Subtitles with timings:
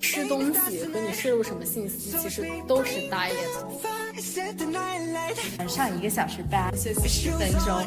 [0.00, 3.32] 吃东西和你摄入什么信息，其实都是 diet。
[5.68, 7.86] 上一个小时班，休息十分钟。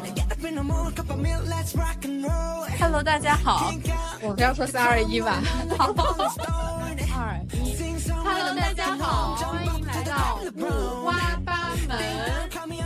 [2.80, 3.72] Hello，大家好，
[4.22, 5.42] 我不要说三二一吧。
[5.76, 5.92] 好
[7.14, 7.76] 二一
[8.10, 11.98] ，Hello，大家好，欢迎来到五花八门。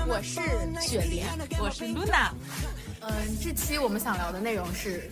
[0.08, 0.40] 我是
[0.80, 1.26] 雪莲，
[1.60, 2.32] 我是 Luna。
[3.00, 3.10] 嗯，
[3.40, 5.10] 这期我们想聊的内容是。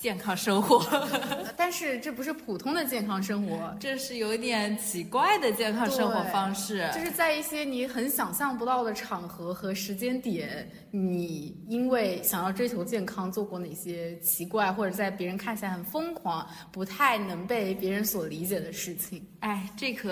[0.00, 0.82] 健康生活，
[1.58, 6.88] 但是这不是普通的健康生活， 这是有点奇怪的健康生活方式。
[6.94, 19.22] 就是在一些你很想象不到的场合和时间点，你因为想要追求健康，做过哪些奇怪或者在别人看起来很疯狂、不太能被别人所理解的事情？
[19.40, 20.10] 哎，这可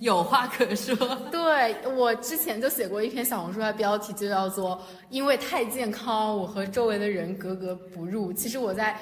[0.00, 0.96] 有话可说。
[1.30, 8.32] 对我之前就写过一篇小红书的标题，就叫做“因为太健康，我和周围的人格格不入”。
[8.34, 8.98] 其实我在。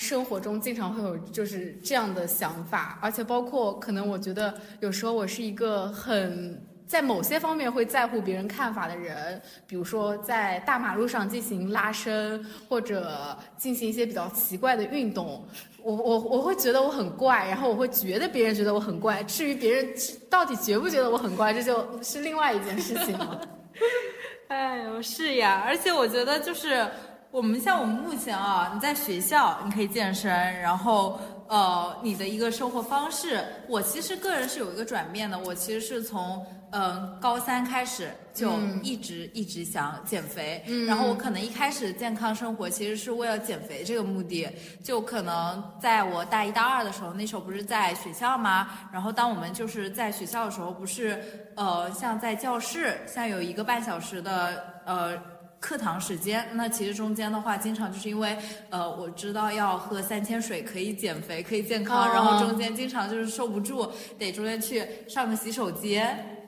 [0.00, 15.46] 生活中经常会有就是这样的想法，而且包括可能我觉得有时候我是一个很在某些方面会在乎别人看法的人，比如说在大马路上进行拉伸或者进行一些比较奇怪的运动，
[15.82, 19.22] 我我我会觉得我很怪，然后我会觉得别人觉得我很怪。
[19.24, 19.86] 至于别人
[20.30, 23.38] 到底觉不觉得我很怪，这就是另外一件事情了。
[24.48, 26.88] 哎呦，是呀，而且我觉得就是。
[27.30, 30.28] 我们像我们目前啊，你在学校你可以健身，
[30.60, 35.38] 然后呃，你的一个生活方式，我其实个人是有一个转变的。
[35.38, 44.48] 我其实是从嗯高三开始就一直一直想减肥，然后我可能一开始健康生活其实是为了减肥这个目的。
[44.82, 48.70] 就可能在我大一大二的时候，那时候不是在学校吗？
[48.92, 51.22] 然后当我们就是在学校的时候，不是
[51.54, 55.16] 呃像在教室，像有一个半小时的呃。
[55.60, 58.36] 课堂时间，那其实中间的话，经常就是因为，
[58.70, 66.39] 呃，我知道要喝三千水可以减肥，可以健康，然后中间经常就是受不住，得中间去上个洗手间。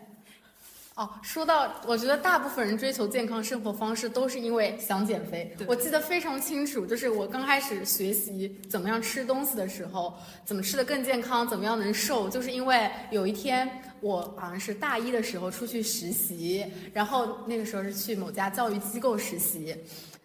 [0.94, 5.50] 哦，说到，我觉得大部分人追求健康生活方式都是因为想减肥。
[5.67, 10.12] 我记得非常清楚，就是我刚开始学习怎么样吃东西的时候，
[10.44, 13.67] 怎么吃的更健康，怎么样能瘦，就是因为有一天
[14.00, 19.74] 我好像是大一的时候出去实习，然后那个时候是去某家教育机构实习，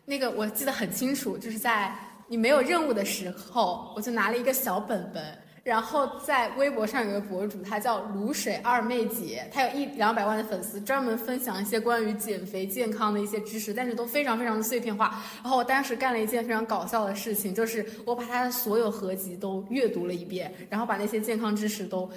[0.04, 1.96] 那个我记得很清楚，就是在
[2.28, 5.47] 你没有任务的时候，我就拿了一个小本本。
[5.68, 15.22] 然后在微博上有个博主，他叫卤水二妹姐，她有一两百万的粉丝，专门分享一些关于减肥健康的一些知识，但是都非常非常的碎片化。
[15.44, 22.10] 然后我当时干了一件非常搞笑的事情，就是我把她的所有合集都阅读了一遍，然后把那些健康知识都，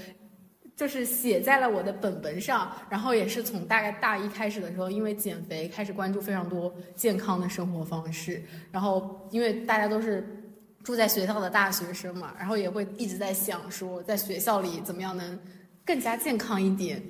[0.76, 2.70] 就是写在了我的本本上。
[2.88, 8.40] 然后也是从大概大一开始的时候，因为减肥开始关注非常多健康的生活方式。
[8.70, 10.36] 然后因为大家都是。
[10.82, 15.38] 住在学校的大学生嘛，然后也会一直在想说，在学校里怎么样能
[15.84, 17.02] 更加健康一点。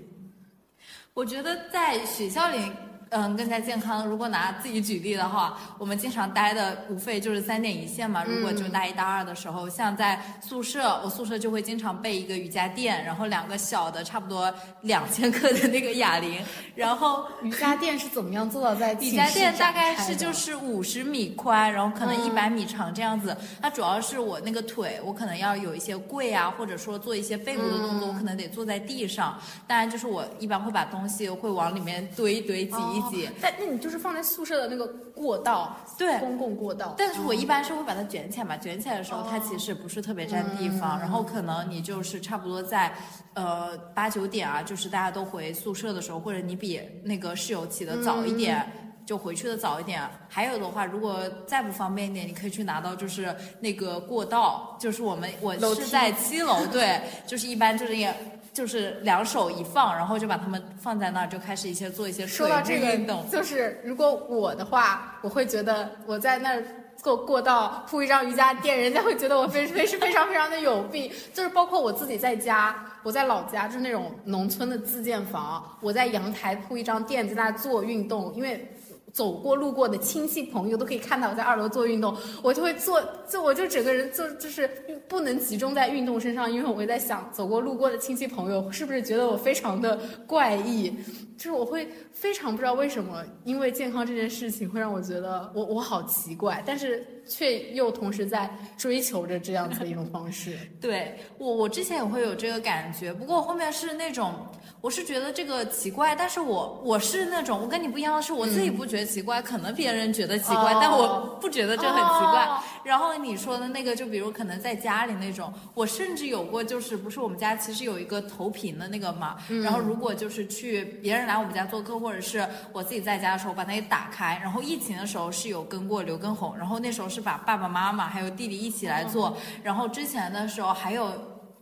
[1.14, 2.70] 我觉得在学校里。
[3.10, 4.06] 嗯，更加健康。
[4.06, 8.22] 如果拿自己举例的话，我们经常待的无非就是三点一线嘛。
[8.22, 16.40] 如果就大一、大二的时候，像在宿舍，我宿舍就会经常备一个瑜伽垫，然后两个小的，差不多两千克的那个哑铃。
[16.76, 23.36] 然后瑜伽垫是怎么样做到在瑜伽垫大概是就是五十米宽，然后可能一百米长这样子。
[23.60, 29.36] 它主要是我那个腿，我可能要有一些跪啊，或者说做一些背部的动作，我可能得坐在地上。
[29.66, 32.99] 当然，就是我一般会把东西会往里面堆一堆，挤一。
[33.40, 36.94] 但那你就是放在宿舍的那个过道，对，公共过道。
[36.98, 40.98] 但是我一般是会把它卷起来嘛，卷起来的时候它其实不是特别占地方。
[40.98, 42.92] 然后可能你就是差不多在，
[43.34, 48.64] 呃八九点啊，就是大家都回宿舍的时候，或者你比那个室友起的早一点，
[49.06, 50.02] 就回去的早一点。
[50.28, 58.14] 还有的话，如果再不方便一点，你可以去拿到就是那个过道，就是我们我是在七楼，对，就是一般就是也。
[58.52, 63.28] 就是两手一放，然后就把它们放在那儿，就开始一些做一些说到这个运动。
[63.30, 66.64] 就是如果我的话，我会觉得我在那儿
[67.02, 71.10] 过过道铺一张瑜伽垫，人家会觉得我非非是非常非常的有病。
[71.32, 78.66] 就是包括我自己在家，我在老家就是那种农村的自建房，我在阳台铺一张垫在那做运动，因为。
[79.12, 84.68] 走过路过的亲戚朋友都可以看到我在二楼做运动，我就会做，就我就整个人就就是
[85.08, 90.94] 不能集中在运动身上，因为我会在想，走过路过的亲戚朋友是不是觉得我非常的怪异，
[91.36, 100.58] 就是我会非常不知道为什么，因为健康这件事情会让我觉得我我好奇怪，但是却又同时在追求着这样子的一种方式。
[100.82, 104.34] 对我我之前也会有这个感觉，不过后面是那种。
[104.82, 112.48] 我是觉得这个奇怪，但是我我是那种，我跟你不一样的是，我自己不觉得奇怪，可能别人觉得奇怪，但我不觉得这很奇怪。
[112.82, 124.40] 然后你说的那个，就比如可能在家里那种，我甚至有过，就是不是我们家其实有一个投屏的那个嘛，然后如果就是去别人来我们家做客，或者是我自己在家的时候，把它给打开。
[124.42, 131.12] 然后疫情的时候是有跟过刘畊宏，然后那时候是把爸爸妈妈还有弟弟一起来做，然后之前的时候还有。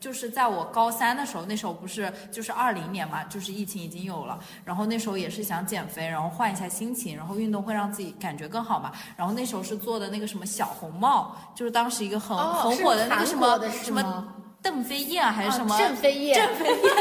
[0.00, 8.92] 就是在我高三的时候，那时候不是就是二零年嘛，就是疫情已经有了，然后那时候也是想减肥，然后换一下心情，然后运动会让自己感觉更好嘛。
[9.16, 14.24] 然后那时候是做的那个什么小红帽，就是当时一个很很火的那个什么什么
[14.62, 16.94] 邓飞燕还是什么郑飞燕， 郑飞燕。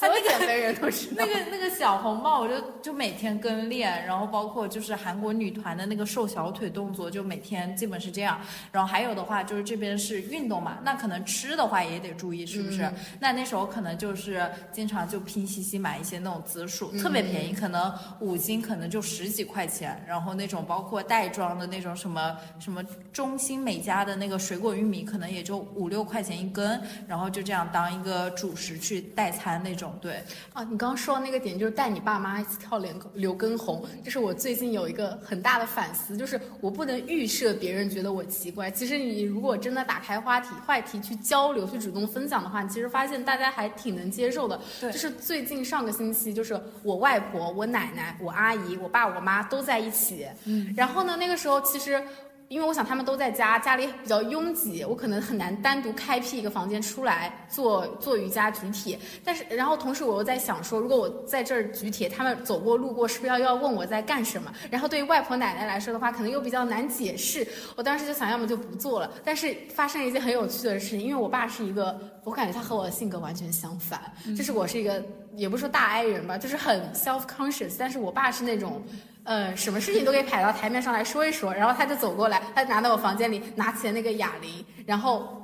[0.00, 8.40] 所有减肥人都是那个那个小红帽，我就就每天跟练，然后包括就是韩国女团的那个瘦小腿动作，就每天基本是这样。
[8.72, 12.90] 然后还有的话就是这边是运动嘛，那可能吃的话也得注意，是不是？
[13.20, 20.02] 那那时候可能就是经常就拼夕夕买一些那种紫薯，特别便宜，可能五斤可能就十几块钱。
[20.08, 22.82] 然后那种包括袋装的那种什么什么
[23.12, 29.89] 中心美家的那个水果玉米，可能也就五六块钱一根，然后就这样当一个主食去代餐那种。
[30.00, 30.22] 对
[30.52, 38.70] 啊，你刚刚说的那个点就是带你爸妈一起跳刘刘畊宏，就是我最近有一个很大的反思，就是我不能预设别人觉得我奇怪。
[38.70, 44.60] 其实你如果真的打开话题话题去交流，去主动分享的话，其实发现大家还挺能接受的。
[44.80, 50.26] 对，就是最近上个星期，就是我外婆、我奶奶、我阿姨、我爸、我妈都在一起。
[50.44, 52.02] 嗯，然后呢，那个时候其实。
[52.50, 58.98] 因为我想他们都在家，家里比较拥挤，我可能很难单独开辟一个房间出来做做瑜伽举铁。
[59.24, 64.52] 但是，然后同时我又在想说，如果我在这儿举铁，他们走过路过是不是要要问我在干什么？
[64.68, 67.46] 然后对于外婆奶奶来说的话，可能又比较难解释。
[67.76, 69.08] 我当时就想要么就不做了。
[69.24, 75.00] 但是发生了一件很有趣的事情，因为我爸是一个，我感觉他和我的性格完全相反，就是我是一个，
[75.36, 78.82] 也不说大 I 人吧，就是很 self conscious，但是我爸是那种。
[79.24, 85.39] 呃，什么事情都可以摆到台面上来说一说，然后他就走过来，他拿到我房间里，拿起了那个哑铃，然后。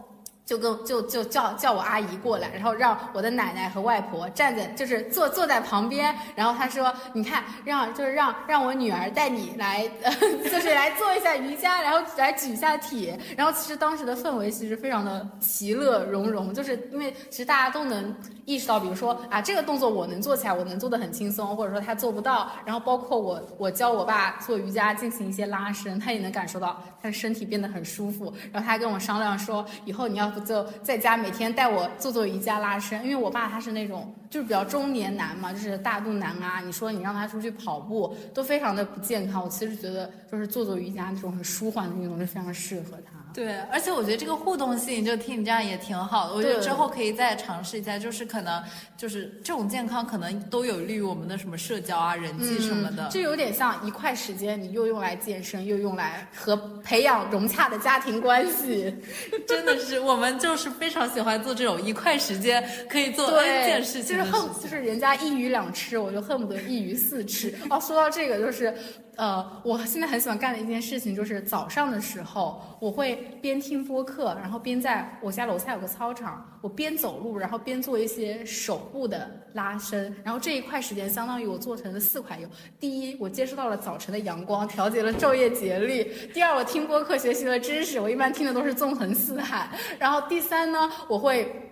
[0.47, 10.13] 就跟就就叫叫我阿姨过来，然后让我的奶奶和外婆站在就是坐坐在旁边，然后他说：“你看，让就是让让我女儿带你来，呃
[10.49, 18.15] 就是来做一下瑜伽，然后来举一下铁。”然后其实当时的氛围其实非常的其乐融融，就是因为其实大家都能
[18.45, 22.53] 意识到，比如说啊这个动作我能做起来，我能做的很轻松，或者说他做不到。
[22.65, 28.33] 然后包括我我教我爸做瑜伽进行一些拉伸，他也能感受到他的身体变得很舒服。
[28.53, 30.36] 然后他还跟我商量说，以后你要。
[30.41, 36.61] 就在家每天带我做做瑜伽拉伸，因为我爸他是那种就是比较中年男嘛，就是大肚腩啊。
[36.61, 39.43] 你说你让他出去跑步都非常的不健康。
[39.43, 43.26] 我其实觉得就是做做瑜伽那种很舒缓的运动就非常适合他。
[43.37, 46.35] 对，而且我觉得这个互动性，就听你这样也挺好的。
[46.35, 48.65] 我觉得之后可以再尝试一下，就是可能
[48.97, 53.07] 就是这种健康，可能都有利于我们的什么社交啊、人际什么的。
[53.11, 58.97] 就有点像一块时间，你又用来健身，又用来和培养融洽的家庭关系。
[59.47, 64.17] 真的是，我们就是非常喜欢做这种一块时间可以做 N 件事情。
[64.17, 67.55] 就是恨，就是人家一鱼两吃，我就恨不得一鱼四吃。
[67.69, 68.75] 哦，说到这个，就是。
[69.17, 82.49] 呃，我现在很喜欢干的一件事情就是早上的时候，我会边听播客，然后边在我家楼下有个操场，我边走路，然后边做一些手部的拉伸，然后这一块时间相当于我做成了四块有。
[82.81, 89.69] 第一，我接触到了早晨的阳光，调节了昼夜节律；第二，我听播客学习了知识，我一般听的都是纵横四海；
[89.99, 91.63] 然后第三呢，我会。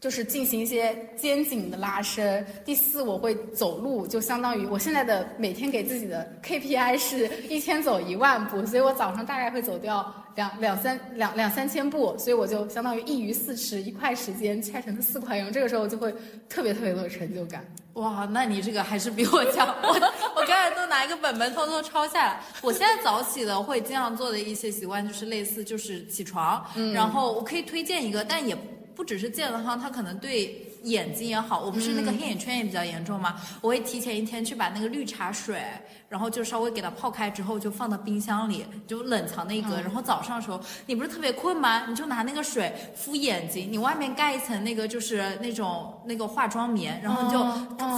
[0.00, 2.46] 就是进行一些肩颈的拉伸。
[2.62, 16.14] 第四，我会走路，就相当于我现在的每天给自己的 KPI 是一天走一万步，所以我早上大概会走掉两两三两两三千步，所以我就相当于一鱼四吃，一块时间拆成四块用，这个时候就会
[16.48, 17.64] 特别特别有成就感。
[17.94, 19.66] 哇，那你这个还是比我强。
[19.82, 19.88] 我
[20.36, 22.40] 我刚才都拿一个本本偷偷抄下来。
[22.60, 28.56] 我现在早起的会经常做的一些习惯就是类似就是起床，然后我可以推荐一个，但也。
[28.96, 31.60] 不只是健康，它可能对眼睛也好。
[31.60, 33.36] 我不是那个黑眼圈也比较严重吗？
[33.60, 35.60] 我会提前一天去把那个绿茶水，
[36.08, 39.80] 然后就稍微给它泡开之后，就放到冰箱里，就冷藏那一格。
[39.80, 41.86] 然后早上的时候，你不是特别困吗？
[41.88, 47.44] 你就拿那个水敷眼睛，你外面盖一层那个就是那种那个化妆棉，然后你就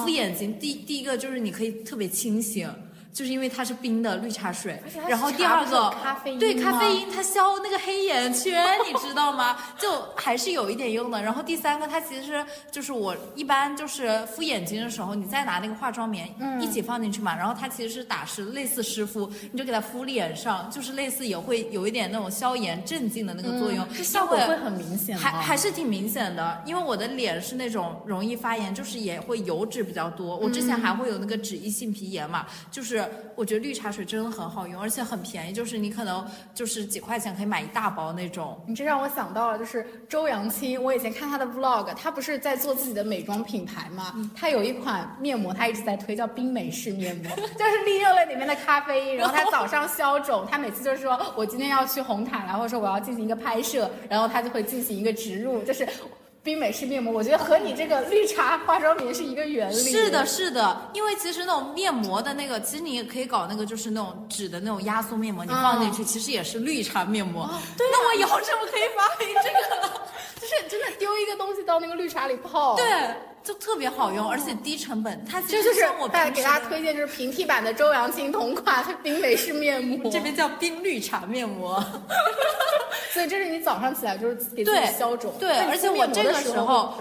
[0.03, 0.59] 敷眼睛。
[0.59, 2.69] 第第一个就是你可以特别清醒。
[3.17, 5.91] 就是因为它是冰的绿茶水，然后第二个
[6.39, 9.57] 对咖啡因它消那个黑眼圈，你知道吗？
[9.81, 11.23] 就还是有一点用的。
[11.23, 16.29] 然后第三个，它其实就是我一般就是敷眼睛的时候，你再拿那个化妆棉
[16.61, 17.35] 一起放进去嘛。
[17.35, 26.63] 然后它其实是打湿，类似湿敷，你就给它敷脸上，就是类似也会有一点那种消炎镇静的那个作用，效果会很明显，还还是挺明显的。
[26.67, 30.37] 因为我的脸是那种容易发炎，就是也会油脂比较多。
[30.37, 33.06] 我之前还会有那个脂溢性皮炎嘛，就是。
[33.35, 38.59] 我觉得绿茶水真的很好用，而且很便宜，就是你可能就是几块钱可以买一大包那种。
[38.67, 44.15] 你这让我想到了，就是周扬青，我以前看他的 vlog，他不是在做自己的美妆品牌吗？
[44.35, 47.25] 他有一款面膜，他一直在推，叫冰美式面膜，
[47.59, 55.87] 就是利用了里面的咖啡因，然后他早上消肿，他每次就是说我今天要去红毯了，或者说我要进行一个拍摄，然后他就会进行一个植入，就是。
[56.47, 59.75] 冰美式面膜，我觉得和你这个绿茶化妆棉是一个原理。
[59.75, 67.51] 是的，是的，因为其实那种面膜的那个，其实你也可以搞那个，就是那种纸的那种压缩面膜，你放进去其实也是绿茶面膜。
[67.77, 70.01] 对，那我以后是不是可以发明这个？
[70.41, 72.77] 就是真的丢一个东西到那个绿茶里泡。
[72.77, 72.87] 对。
[73.47, 75.25] 就特别好用，而且低成本。
[75.25, 81.81] 它这就是我大给大家推荐，就是平替版的周扬青同款冰美式面膜，这边叫冰绿茶面膜。
[83.15, 85.33] 所以这是你早上起来就是给自己消肿。
[85.39, 86.95] 对，而且我这个时候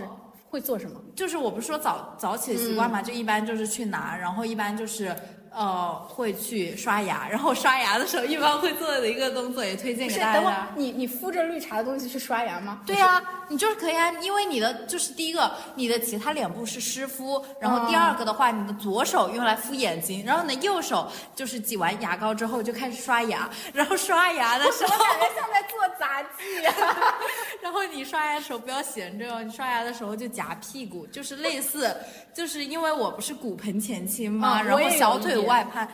[0.47, 1.01] 会做什么？
[1.15, 5.15] 就是我不是说早早起的习惯嘛，就一般就是去拿，然后一般就是。
[5.55, 10.33] 呃，会去刷牙，然后刷牙的时候一般会做的一个动作，也推荐给大家。
[10.33, 12.81] 等会你你敷着绿茶的东西去刷牙吗？
[12.85, 27.07] 对呀，你就是可以啊，因为你的就是第一个，你的其他脸部是湿敷，然后第二个的话，你的左手用来敷眼睛，然后你的右手就是挤完牙膏之后就开始刷牙，然后刷牙的时候感觉像在做杂技啊。
[27.61, 31.95] 然后你刷牙的时候不要闲着哦，你刷牙的时候就夹屁股，就是类似，
[32.35, 34.61] 就是因为我不是骨盆前倾嘛？
[34.61, 35.37] 然后小腿。
[35.39, 35.87] 外拍，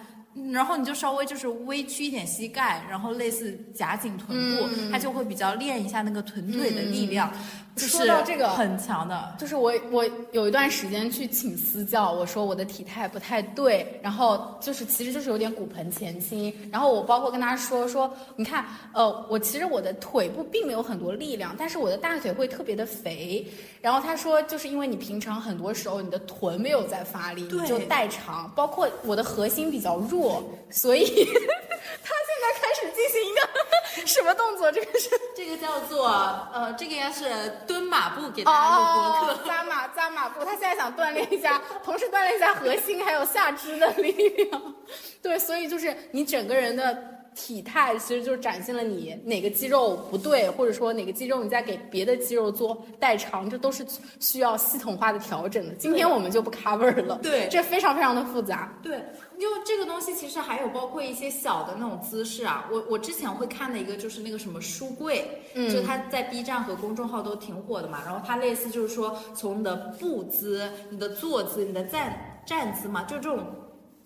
[0.52, 7.32] 然后你就稍微就是微屈一点膝盖，然后类似夹紧臀部，它就会比较练一下那个臀腿的力量。
[7.78, 23.48] 说到这个很强的，就是我我有一段时间去请私教，我说我的体态不太对，然后就是其实就是有点骨盆前倾，然后我包括跟他说说，你看，呃，我其实我的腿部并没有很多力量，但是我的大腿会特别的肥，
[23.82, 30.21] 然后他说就是因为你平常很多时候你的臀没有在发力，你就代偿，包括我的核心比较弱，
[30.70, 34.72] 所以 他现在开始进行一个什么动作？
[34.72, 36.08] 这个是这个叫做
[36.54, 37.30] 呃，这个应该是。
[37.68, 40.44] 蹲马步给大家录播课，扎马扎马步。
[40.44, 44.76] 他现在想锻炼一下，同时锻炼一下核心还有下肢的力量。
[45.22, 47.22] 对，所以就是你整个人的。
[47.34, 53.86] 体态其实就是展现了你哪个肌肉不对，或者说哪个肌肉你在给别的肌肉做代偿，这都是
[54.20, 55.74] 需要系统化的调整的。
[55.76, 57.18] 今天我们就不 cover 了。
[57.24, 58.78] 对，这非常非常的复杂。
[58.84, 59.02] 对，
[59.42, 62.70] 因为这个东西其实还有包括一些小的那种姿势啊。
[62.72, 68.04] 我我之前会看的一个就是那个什么书柜，嗯，就它在 B 站和公众号都挺火的嘛。
[68.06, 73.44] 然后它类似就是说从你的步姿、你的坐姿、你的站站姿嘛，就这种。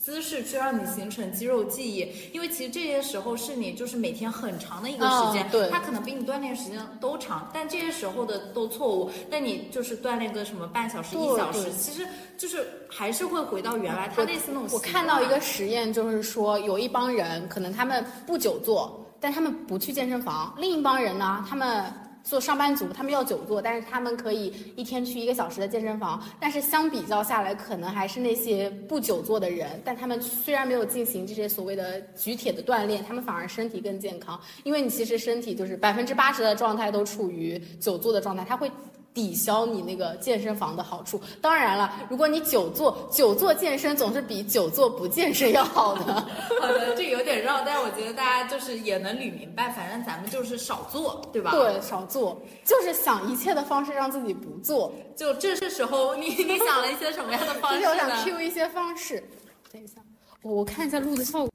[0.05, 12.07] 姿势去让你形成肌肉记忆，因为其实这些时候是你就是每天很长的一个时间，对，它可能比你锻炼时间都长，但这些时候的都错误，但你就是锻炼个什么半小时一小时，其实
[12.37, 14.69] 就是还是会回到原来，它类似那种。
[14.71, 21.91] 我看到一个实验，就是说有一帮人可能他们不久坐，但他们不去健身房，另一帮人呢，他们。
[22.25, 26.21] 做上班族，他们要久坐，但是他们可以一天去一个小时的健身房。
[26.39, 34.41] 但是相比较下来，可能还是那些不久坐的人，但他们虽然没有进行这些所谓的举铁的锻炼，他们反而身体更健康。
[34.63, 38.69] 因为你其实身体就是百分之八十的状态都处于久坐的状态，他会。
[39.15, 41.19] 抵消你那个健身房的好处。
[41.41, 46.13] 当然了，如果你久坐，久坐健身总是比久坐不健身要好的。
[46.61, 49.69] 好的，这有点绕，但是我觉得大家就是也能捋明白。
[49.69, 51.51] 反正咱们就是少做，对吧？
[51.51, 54.93] 对，少做，就是想一切的方式让自己不做。
[55.15, 57.89] 就这是时候，你 你想了一些什么样的方式呢？
[57.89, 59.23] 我 想 Q 一些方式。
[59.71, 59.93] 等一下，
[60.41, 61.49] 我我看一下录的效果。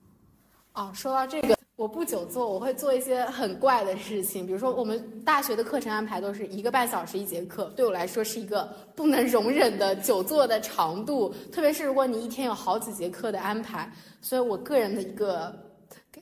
[0.73, 1.60] 啊，说到这个。
[1.81, 15.59] 我不久坐，我会做一些很怪的事情，比如说我们大学的课程安排都是一个半小时一节课，对我来说是一个不能容忍的久坐的长度，特别是如果你一天有好几节课的安排，所以我个人的一个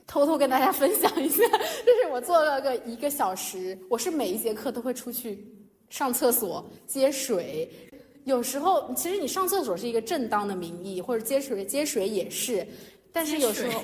[0.07, 1.43] 偷偷跟大家分享一下，
[1.85, 5.45] 就是我做了个一个小时，我是每一节课都会出去
[5.89, 7.69] 上厕所接水，
[8.23, 12.65] 有时候其实你上厕所是一个正当的名义，或者接水接水也是。
[13.11, 13.81] 但是有时候，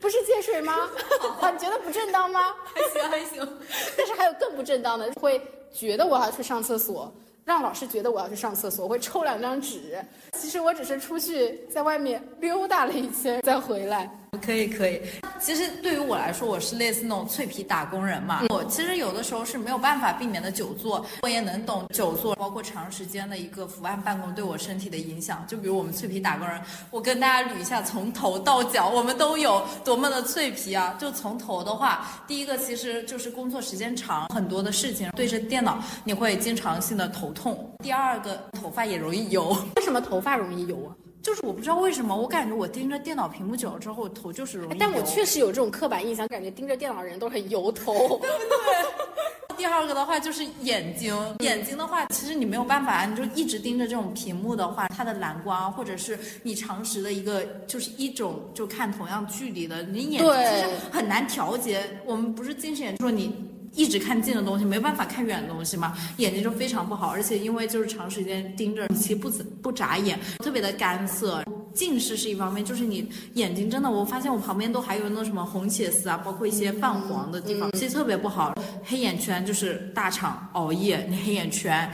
[0.00, 0.88] 不是接水吗？
[1.40, 2.54] 啊，你觉得不正当吗？
[2.74, 3.58] 还 行还行。
[3.96, 5.40] 但是还有更不正当的，会
[5.72, 7.12] 觉得我要去上厕所，
[7.44, 10.02] 让老师觉得我要去上厕所，我会抽两张纸。
[10.32, 14.10] 其实我只是出去在外面溜达了一圈再回来。
[14.38, 15.00] 可以可以，
[15.40, 18.42] 其实对于我来说，我是类似那种脆皮打工人嘛。
[18.48, 25.44] 我其实有的时候是没有办法避免的久坐，我也能懂久坐，包括长时间的一个伏案办公对我身体的影响。
[25.46, 26.60] 就比如我们脆皮打工人，
[26.90, 30.96] 我跟大家捋一下，从头到脚我们都有多么的脆皮啊！
[30.98, 37.72] 就从头的话，第一个其实就是工作时间长，很多的事情对着电脑，你会经常性的头痛。
[37.82, 39.56] 第二个，头发也容易油。
[39.76, 40.90] 为什么头发容易油啊？
[41.22, 44.76] 就是我不知道为什么，我感觉我盯着电脑屏幕久了之后，头就是容易油。
[44.80, 48.18] 但我确实有这种刻板印象，感觉盯着电脑的人都很油头。
[48.20, 49.56] 对。
[49.56, 61.82] 第二个的话就是眼睛，眼睛的话，其实你没有办法，你就一直盯着这种屏幕的话，它的蓝光或者是你常识的一个，就是一种就看同样距离的，你眼睛其实很难调节。
[62.06, 63.34] 我们不是近视眼，说你。
[63.74, 69.30] 一直看近的东西，没办法看远的东西嘛，眼睛就非常不好，而且因为就是长时间盯着，其实不
[69.62, 71.44] 不眨眼，特别的干涩。
[71.72, 78.52] 近视是一方面，就是你眼睛真的，我发现我旁边都还有那什么红血丝啊，包括一些泛黄的地方，其实特别不好。
[78.84, 81.88] 黑眼圈就是大厂熬夜，你黑眼圈，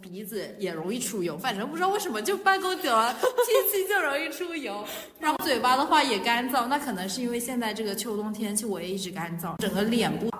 [0.00, 3.24] 鼻子也容易出油，反正不知道为什么就办公久了，天
[3.72, 4.84] 气就容易出油。
[5.18, 10.30] 然后嘴巴的话也干燥，那可能是因为现在这个秋冬天气我也一直干燥，整个脸部。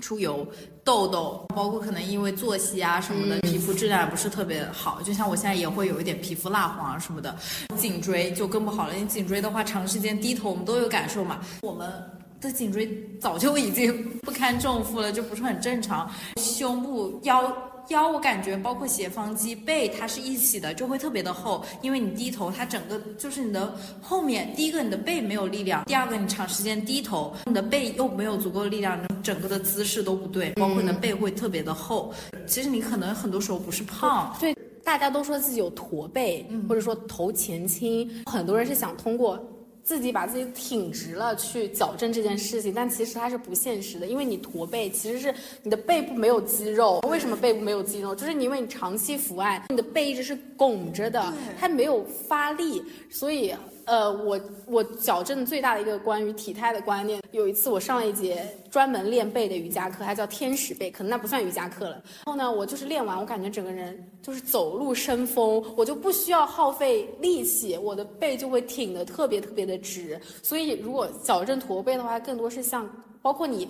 [0.00, 0.46] 出油、
[0.82, 5.00] 痘痘，包括可能因为作息啊什么的，皮肤质量不是特别好。
[5.02, 7.36] 就像我现在也会有一点皮肤蜡黄什么的，
[7.76, 8.94] 颈椎就更不好了。
[8.94, 11.40] 你颈椎的话，长时间低头，我们都有感受嘛。
[11.62, 11.90] 我们
[12.40, 12.88] 的颈椎
[13.20, 16.10] 早就已经 不堪重负了，就不是很正常。
[16.36, 17.52] 胸部、腰。
[17.90, 32.12] 腰我感觉包括斜方肌、背它是一起的，就会特别的厚，因为你低头，它整个就是你的后面，第一个你的背没有力量，第二个你长时间低头，你的背又没有足够的力量，整个的姿势都不对，包括你的背会特别的厚。
[32.46, 39.36] 其实你可能很多时候不是胖，对，大家都说自己有驼背，或者说头前倾，很多人是想通过。
[39.90, 47.00] 自己把自己挺直了去矫正这件事情，但其实它是不现实的，因为你驼背其实是你的背部没有肌肉。
[47.08, 48.14] 为什么背部没有肌肉？
[48.14, 52.80] 就是因为你长期伏案，你的背一直是拱着的，它没有发力，
[53.10, 53.52] 所以。
[53.90, 62.00] 呃，我我矫正最大的一个关于体态的观念，有一次我上了一节专门练背的瑜伽课，它叫天使背，可能那不算瑜伽课了。
[62.24, 70.20] 然后呢，我就是练完，我感觉整个人就是走路生风，我就不需要耗费力气，我的背就会挺得特别特别的直。
[70.40, 72.88] 所以如果矫正驼背的话，更多是像
[73.20, 73.68] 包括你。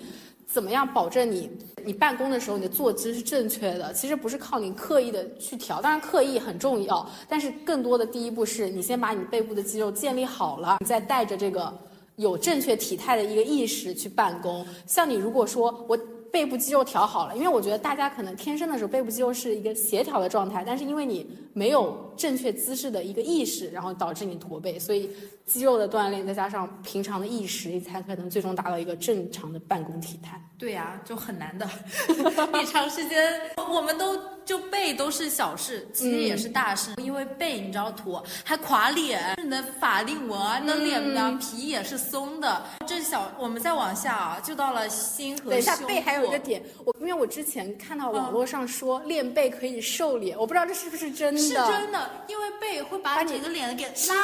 [0.51, 1.49] 怎么样保证你
[1.85, 3.93] 你办公的时候你的坐姿是正确的？
[3.93, 11.73] 其实不是靠你刻意的去调，当然刻意很重要，但是更多的第一步是你先把你背部的肌肉建立好了，你再带着这个
[12.17, 14.65] 有正确体态的一个意识去办公。
[14.85, 15.97] 像你如果说我。
[16.31, 25.09] 背部肌肉调好了，因为我觉得大家可能天生的时候背部肌肉是一个协调的状态，但是因为你没有正确姿势的一个意识，然后导致你驼背，所以
[25.45, 30.41] 肌肉的锻炼再加上平常的意识，你才可能最终达到一个正常的办公体态。
[30.57, 31.67] 对呀，就很难的。
[32.53, 33.33] 你长时间，
[33.69, 42.65] 我们都就背都是小事，其实也是大事，因为背你知道驼还垮脸，你的法令纹啊，你的脸的皮也是松的。
[42.87, 45.49] 这小，我们再往下啊，就到了心和胸。
[45.51, 46.31] 等一下，背还有。
[46.31, 51.41] 一个点，我因为我之前看到网络上说练背可以瘦脸，我不知道这是不是真的。
[51.41, 54.17] 是真的，因为背会把整个脸给支撑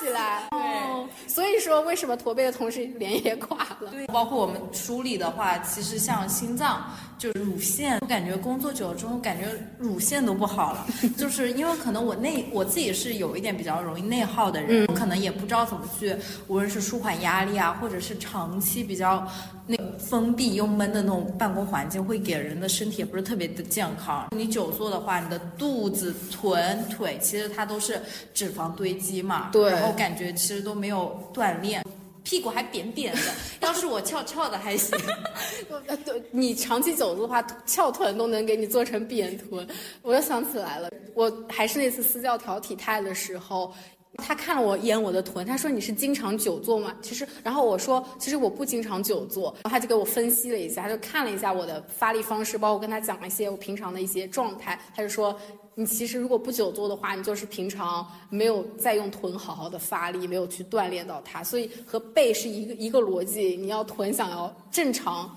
[0.00, 0.48] 起来。
[0.50, 3.90] 对，所以说为什么驼背的同时脸也垮了？
[3.92, 6.90] 对，包括我们梳理的话，其实像心脏。
[7.22, 9.46] 就是乳腺，我感觉工作久了之后，感觉
[9.78, 10.84] 乳腺都不好了。
[11.16, 16.16] 就是因为可能我内我自己是有一点比较容易内耗的人，我可能也不知道怎么去，
[16.48, 19.24] 无论是舒缓压力啊，或者是长期比较
[19.68, 24.26] 那封闭又闷的那种办公环境，会给人的身体也不是特别的健康。
[24.36, 28.02] 你久坐的话，你的肚子、臀、腿，其实它都是
[28.34, 29.50] 脂肪堆积嘛。
[29.52, 29.70] 对。
[29.70, 31.84] 然后感觉其实都没有锻炼。
[32.24, 33.20] 屁股还扁扁的，
[33.60, 34.98] 要是我翘翘的还行。
[35.86, 39.66] 呃，对，你长期走路的话，翘臀都能给你做成扁臀。
[40.02, 43.74] 我又想起来了，我还是那次私教调体态的时候，
[44.18, 46.94] 他看了我一眼我的臀，他说你是经常久坐吗？
[47.00, 55.36] 其实，然后我说其实我不经常久坐，然后他就给我分析了一下，他就看了一下我的发力方式，包括跟他讲了一些我平常的一些状态，他就说。
[55.74, 63.56] 你其实如果不久坐的话，你就是平常没有在用臀好好的发力，没有去锻炼到它，所以和背是一个一个逻辑。
[63.56, 65.34] 你要臀想要正常，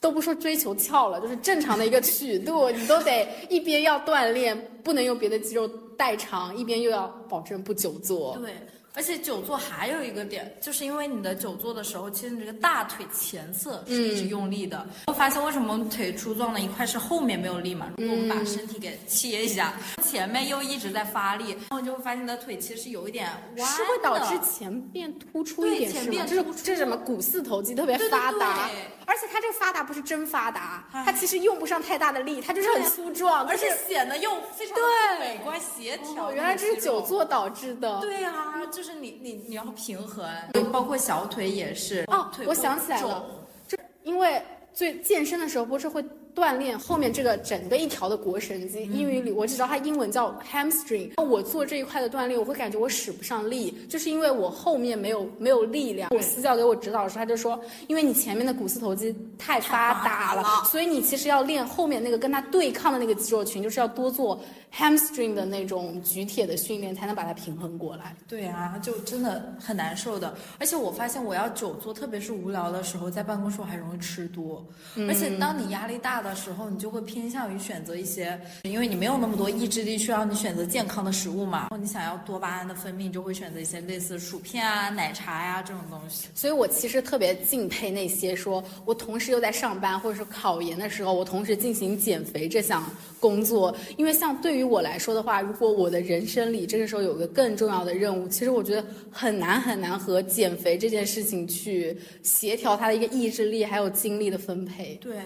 [0.00, 8.36] 都不说追求翘了，就是正常的一个曲度，你都得一边要锻炼，不能用别的肌肉代偿，一边又要保证不久坐。
[8.38, 8.52] 对。
[8.94, 14.84] 而且久坐还有一个点，就是因为你的久坐的时候，其实你这个大腿前侧是一直用力的。
[15.06, 17.92] 我发现为什么腿粗壮的一块是后面没有力嘛？
[17.96, 26.26] 如果我们把身体给切一下，前面又一直在发力，然后就会发现你的腿其实是有一点弯是会导致前变突出一点，是吗？
[26.26, 28.68] 就是这是什么股四头肌特别发达，
[29.08, 34.76] 而且它这个发达不是真发达，它其实用不上太大的力，它就是很粗壮，而且显得又非常
[35.20, 36.32] 美观协调。
[36.32, 38.00] 原来这是久坐导致的。
[38.00, 38.32] 对呀，
[38.72, 38.88] 就是。
[38.88, 40.26] 是你你你要平衡，
[40.72, 42.30] 包括小腿也是哦。
[42.46, 43.22] 我想起来了，
[43.66, 44.42] 就因为
[44.72, 46.02] 最健身的时候不是会
[46.38, 48.82] 锻炼后面这个整个一条的腘绳肌。
[48.84, 51.10] 英语里我只知道它英文叫 hamstring。
[51.20, 56.10] 我做这一块的锻炼，我会感觉我使不上力，就是因为我后面没有没有力量。
[56.14, 64.40] 我私教给我指导的时候，他就说，因为你前面的股四头肌太发达了，所以你其实要练后面那个跟它对抗的那个肌肉群，就是要多做
[64.72, 68.14] hamstring 的那种举铁的训练，才能把它平衡过来。
[68.28, 70.36] 对啊，就真的很难受的。
[70.58, 74.64] 而且我发现我要久坐，特别是无聊的时候，在办公室我还容易吃多。
[75.08, 81.60] 而且当你压力大的的时候，你就会偏向于选择一些，因为你没有那么多意志力去让你选择健康的食物嘛。
[81.60, 86.28] 然后你想要多巴胺的分泌，就会选择一些类似薯片啊、奶茶呀这种东西。
[86.34, 92.84] 所以我其实特别敬佩那些说我同时又在上班或者是考研的时候，我同时进行减肥这项
[93.20, 93.74] 工作。
[93.96, 104.94] 因为像对于我来说的话，如果我的人生里这个时候有个更重要的任务，其实我觉得很难很难和减肥这件事情去协调它的一个意志力还有精力的分配。
[105.00, 105.16] 对，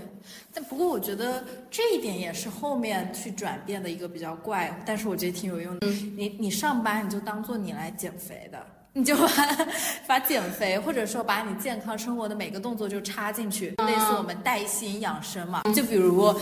[0.52, 5.86] 但不过我觉得这一点也是后面去转变的一个比较怪，但是我觉得挺有用的。
[6.16, 8.58] 你你上班你就当做你来减肥的，
[8.94, 9.28] 你就把
[10.06, 15.62] 把减肥或者说把你健康生活的每个动作就插进去，类似我们带薪养生嘛。
[15.74, 16.34] 就比如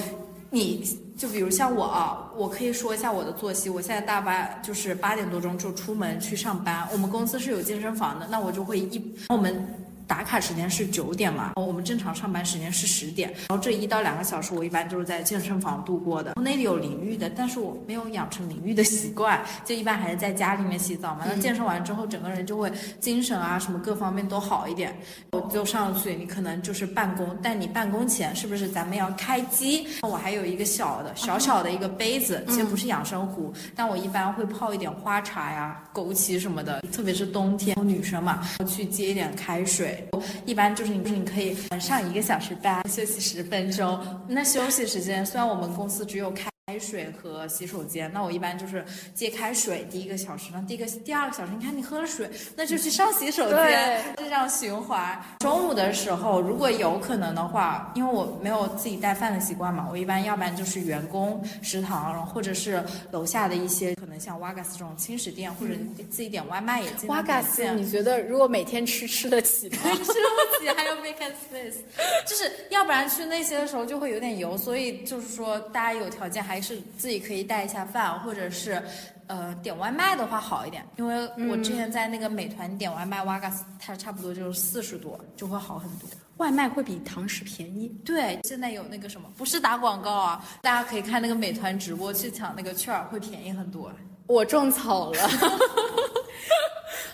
[0.51, 0.85] 你
[1.21, 3.69] 就比如像我啊，我可以说一下我的作息。
[3.69, 9.63] 我现在大八就是八点多钟就出门去上班，我们公司是有健身房的，那我就会一我们。
[10.11, 16.35] 打卡时间是九点嘛，我们正常上班时间是十点，然后这一到两个小时我一般就是在健身房度过的。
[16.35, 21.27] 那里有淋浴的，但是我没有养成淋浴的习惯，就一般还是在家里面洗澡嘛。
[21.29, 24.93] 那健身完之后，整个人就会精神啊什么各方面都好一点。
[25.31, 29.87] 我就上去，你可能就是办公，但你办公前是不是咱们要开机？
[30.03, 40.00] 我还有一个小的小小的一个杯子，其实不是养生壶，但我一般会泡一点花茶呀、枸杞什么的，特别是冬天，女生嘛，去接一点开水。
[40.45, 43.99] 一般就是你，你可以上一个小时班，休息十分钟。
[44.29, 46.50] 那休息时间，虽然我们公司只有开。
[46.71, 55.21] 开水和洗手间，那我一般就是接开水第一个小时，那第一个第二个小时，你看你喝了水，那就去上洗手间，就这样循环。
[55.41, 62.81] 中午的时候，如果有可能的话，因为我没有自己带饭的习惯嘛，我一般要不然就是员工食堂，然后或者是
[63.11, 65.75] 楼下的一些可能像瓦嘎斯这种轻食店，或者
[66.09, 69.79] 自己点外卖也尽量瓦嘎斯，你觉得如果每天吃吃得起吗？
[69.83, 71.79] 吃不起，还有 make space，
[72.25, 76.60] 就是要不然去那些的时候就会有点油，所以就是说大家有条件还。
[76.61, 78.83] 是自己可以带一下饭，或者是，
[79.27, 86.09] 呃，点外卖的话好一点，因为我之前在那个美团点外卖，哇嘎斯它差不多就是四十多，就会好很多。
[86.37, 87.89] 外卖会比堂食便宜？
[88.05, 93.93] 对，现在有那个什么，不是打广告啊，大家可以看那个美团直播去抢那个券儿，会便宜很多。
[94.27, 95.19] 我种草了。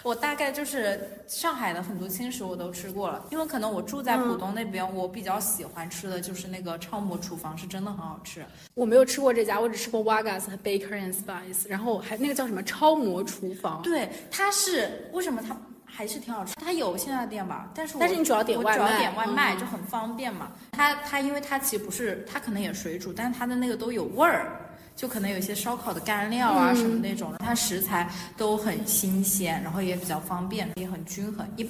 [0.02, 8.44] 我大概就是上海的很多轻食我都吃过了，因为可能我住在浦东那边，我比较喜欢吃的就是那个超模厨房，是真的很好吃。
[8.74, 13.82] 我没有吃过这家，我只吃过 Wagas 和 Baker and Spice，然后还那个叫什么超模厨房。
[13.82, 16.54] 对，它是为什么它还是挺好吃？
[16.56, 20.52] 它有线下店吧，但是但是你主要点外卖，主要点外卖就很方便嘛。
[20.72, 24.60] 它它因为它其实不是，它可能也水煮，但是它的那个都有味儿。
[24.96, 31.46] 就可能有一些烧烤的干料啊什么那种的，它食材都很新鲜，然后也比较方便，也很均衡。
[31.56, 31.62] 一，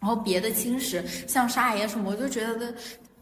[0.00, 2.74] 然后别的轻食像沙爷什么，我就觉得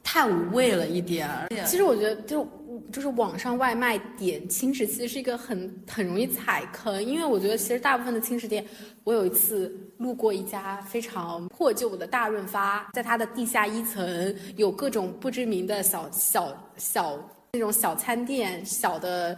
[0.04, 1.28] 太无味了一点。
[1.66, 2.48] 其实我觉得就
[2.92, 8.64] 就是网上外卖点轻食，其实是一个很很容易踩坑，因为我觉得其实大部分的轻食店，
[9.02, 17.18] 我有一次路过一家非常破旧的大润发，在它的地下一层有各种不知名的小小小。
[17.52, 19.36] 那种小餐店、小的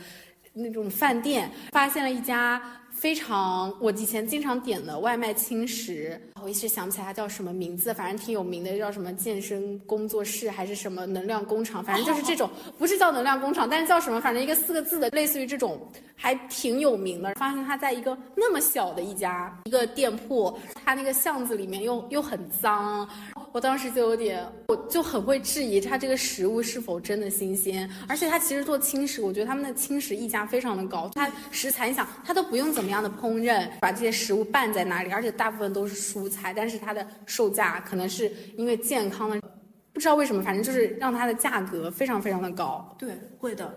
[0.53, 15.81] 那种饭店，发现了一家非常我以前经常点的外卖轻食，我一时想不起来它叫什么名字，反正挺有名的，叫什么健身工作室还是什么能量工厂，反正就是这种，不是叫能量工厂， 但是叫什么，反正一个四个字的，类似于这种，
[16.14, 17.33] 还挺有名的。
[17.37, 23.09] 发现它在一个那么小的一家一个店铺，它那个巷子里面又又很脏。
[23.53, 31.11] 我当时就有点，我就很会质疑它这个食物是否真的新鲜，而且它其实做轻食，我觉得他们的轻食溢价非常的高。
[31.15, 39.38] 它食材，你想，它都不用怎么样的烹饪，把这些食物拌在那里，而且大部分都是蔬菜，但是它的售价可能是因为健康的，
[39.93, 42.97] 不知道为什么，反正就是让它的价格非常非常的高。
[42.99, 43.75] 对，会的。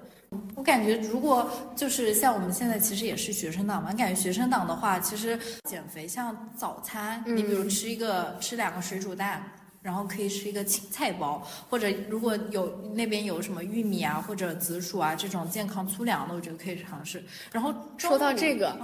[0.55, 5.37] 我感觉，如果就是像我们现在其实也是学生党嘛，感觉学生党的话，其实
[5.69, 9.43] 减肥像早餐，你比如吃一个吃两个水煮蛋。
[9.85, 17.23] 然后可以是一个青菜包，或者如果有那边有什么玉米啊或者紫薯啊这种健康粗粮的，我觉得可以尝试。
[17.51, 18.75] 然后说到这个，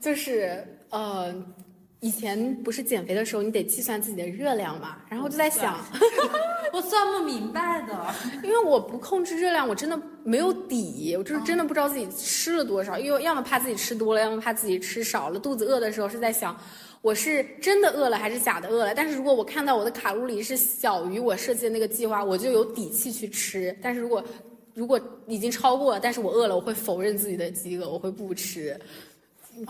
[0.00, 1.32] 就是呃，
[2.00, 5.76] 以前不是减肥的时候，你得计算自己的热量嘛，然后就在想，
[6.72, 15.40] 我算不明白的，因为我不控制热量，我真的没有底，我就是真的不知道自己吃了多少，因为要么怕自己吃多了，要么怕自己吃少了。
[15.40, 16.56] 肚子饿的时候是在想，
[17.02, 18.94] 我是真的饿了还是假的饿了？
[18.94, 23.76] 但是如果我看到我的卡路里是小于我设计的那个计划，我就有底气去吃。
[23.82, 24.22] 但是如果
[24.72, 28.78] 如果已经超过了，但是我饿了，我会否认自己的饥饿，我会不吃。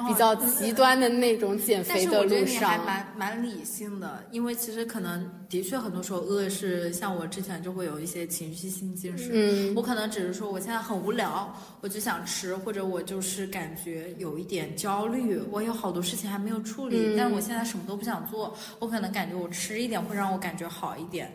[0.06, 21.34] 比较极端的那种减肥的路上，还蛮蛮理性的，因为其实可能的确很多时候饿是像我之前就会有一些情绪性进食，嗯，我可能只是说我现在很无聊，我就想吃，或者我就是感觉有一点焦虑，我有好多事情还没有处理，但是我现在什么都不想做，我可能感觉我吃一点会让我感觉好一点，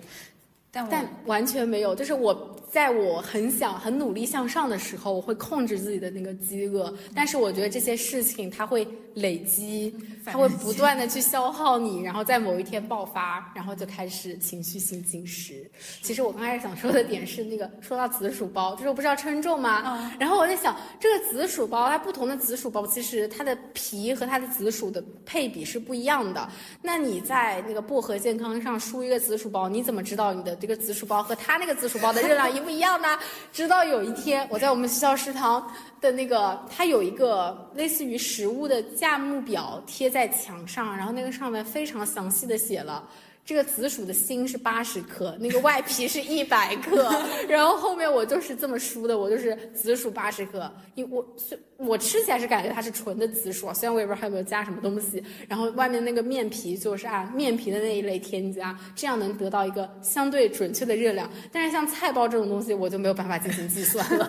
[0.72, 2.56] 但但完全没有，就是我。
[2.74, 6.92] 在我很想很努力向上的时候，我会控制自己的那个饥饿。
[7.14, 15.70] 但是我觉得这些事情它会累积，它会不断的去消耗你，然后在某一天爆发，然后就开始情绪性进食。
[16.02, 20.12] 其实我刚开始想说的点是那个说到紫薯包，就是我不是要称重吗？
[20.20, 26.50] 然后我在想，这个紫薯包它不同的紫薯包其实它的皮和它的紫薯的配比是不一样的。
[26.82, 32.62] 那你在那个薄荷健康上输一个紫薯包，你怎么知道你的这个紫薯包和它那个紫薯包的热量一？
[32.63, 33.19] 不一样呢。
[33.52, 43.04] 直到有一天，我在我们学校食堂的那个，它有一个类似于食物的价目表贴在墙上，然后那个上面非常详细的写了。
[43.46, 47.14] 这个紫薯的心是八十克，那个外皮是一百克，
[47.50, 61.30] 然后后面我就是这么输的，我就是紫薯八十克，因我虽我吃起来是感觉它是纯的紫薯，虽然我也不知道它有没有加什么东西，然后外面那个面皮就是按面皮的那一类添加，这样能得到一个相对准确的热量。
[61.52, 64.26] 但是像菜包这种东西，我就没有办法进行计算了，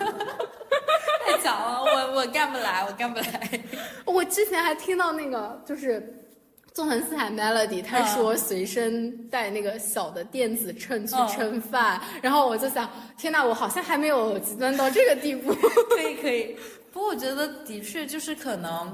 [1.24, 3.60] 太巧了，我我干不来，我干不来。
[4.04, 6.20] 我之前还听到那个就是。
[6.74, 15.54] 纵横四海 Melody，他说随身带那个小的电子秤去称饭，然后我就想，天呐，我好像还没有极端到这个地步。
[15.94, 16.56] 可以可以，
[16.92, 18.92] 不过我觉得的确就是可能，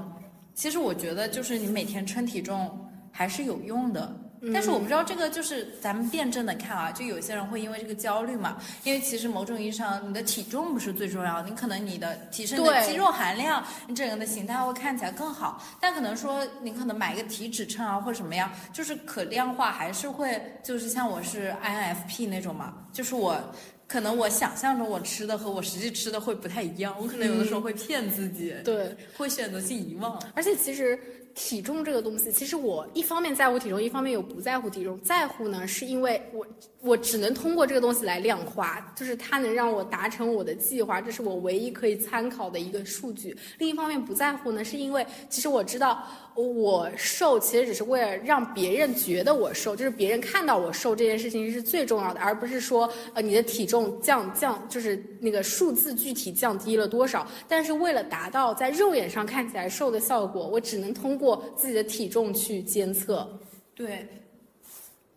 [0.53, 4.15] 其实我觉得就是你每天称体重还是有用的。
[4.51, 15.63] 但是我不知道这个就是咱们辩证的看啊，就有些人会因为这个焦虑嘛，因为其实某种意义上你的体重不是最重要的，你可能你的提升的肌肉含量，你整个的形态会看起来更好。
[15.79, 23.39] 但可能说你可能买一个体脂秤啊或者什么样，就是可量化还是会，就是像我是 INFP 那种嘛，就是我
[23.87, 30.19] 可能我想象中我吃的和我实际吃的会不太一样，我可能有的时候会骗自己，对，会选择性遗忘。
[30.33, 30.99] 而且其实。
[31.33, 34.99] 体重这个东西，其实我一方面在乎体重，一方面又不在乎体重。
[35.01, 36.45] 在乎呢，是因为我
[36.81, 43.35] 我只能通过这个东西来量化，就是它能让我达成我的计划，这是我唯一可以参考的一个数据。
[43.57, 46.05] 另一方面不在乎呢，是因为其实我知道。
[46.35, 57.27] 我瘦其实只是为了让别人觉得我瘦，就是别人看到我瘦这件事情是最重要的，而不是说呃你的体重降降就是那个数字具体降低了多少。
[57.47, 63.27] 但是为了达到在肉眼上看起来瘦的效果，我只能通过自己的体重去监测。
[63.75, 64.07] 对。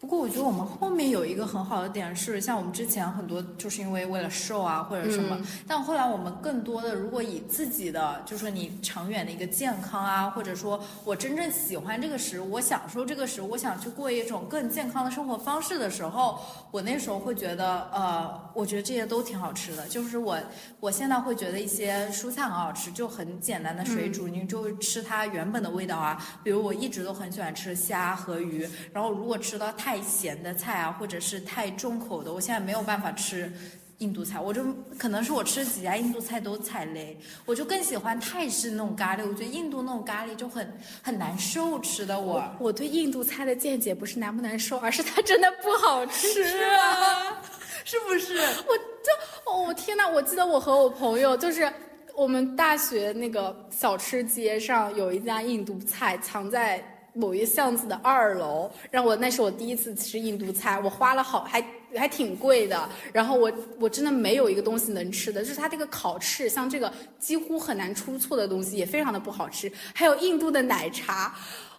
[0.01, 16.39] 不过我觉得我们后面有一个很好的点是，像我们之前很多就是因为为了瘦啊或者什么，但后来我们更多的如果以自己的，就是说你长远的一个健康啊，或者说我真正喜欢这个食物，我享受这个食物，我想去过一种更健康的生活方式的时候，
[16.71, 19.89] 我那时候会觉得，呃，我觉得这些都挺好吃的。
[19.89, 20.39] 就是我
[20.81, 26.23] 我现在会觉得一些蔬菜很好吃，就很简单的水煮，你就吃它原本的味道啊。
[26.43, 33.53] 比如我一直都很喜欢吃虾和鱼，然后如果吃到太太咸的菜啊，或者是太重口的，我现在没有办法吃
[33.99, 34.65] 印度菜，我就
[34.99, 42.19] 可能是我吃几家印度菜都踩雷，我就更喜欢泰式那种咖喱，我觉得印度那种咖喱就很很难受吃的。
[42.19, 46.43] 我我对印度菜的见解不是难不难受，而是它真的不好吃
[46.75, 47.41] 啊，
[47.85, 48.37] 是不是？
[48.67, 51.73] 我就哦天呐，我记得我和我朋友就是
[52.17, 56.85] 我们大学那个小吃街上有一家印度菜藏在。
[57.15, 61.65] 某一巷子的二楼，让我那是我第一次吃印度菜，我花了好还
[61.97, 62.89] 还挺贵的。
[63.13, 69.71] 然后我我真的没有一个东西能吃的，就是它这个烤翅，像这个几乎很难出错的东西，也非常的不好吃。
[69.95, 71.35] 还有印度的奶茶，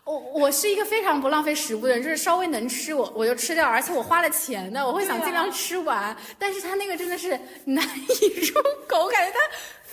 [0.06, 6.16] 我我是一个非常不浪费食物的人，就是稍微能吃我我就吃掉，而且我花了钱的，我会想尽量吃完。
[6.40, 8.54] 但是它那个真的是难以入
[8.88, 9.40] 口，我感觉它。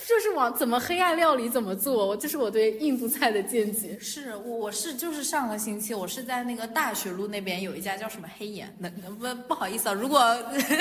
[0.06, 3.98] 就是往怎么黑暗料理怎么做，我这是我对印度菜的见解。
[4.00, 10.36] 是我我是就是上个星期我是在那个大学路那边有一家叫什么黑眼，那不不好意思啊，如果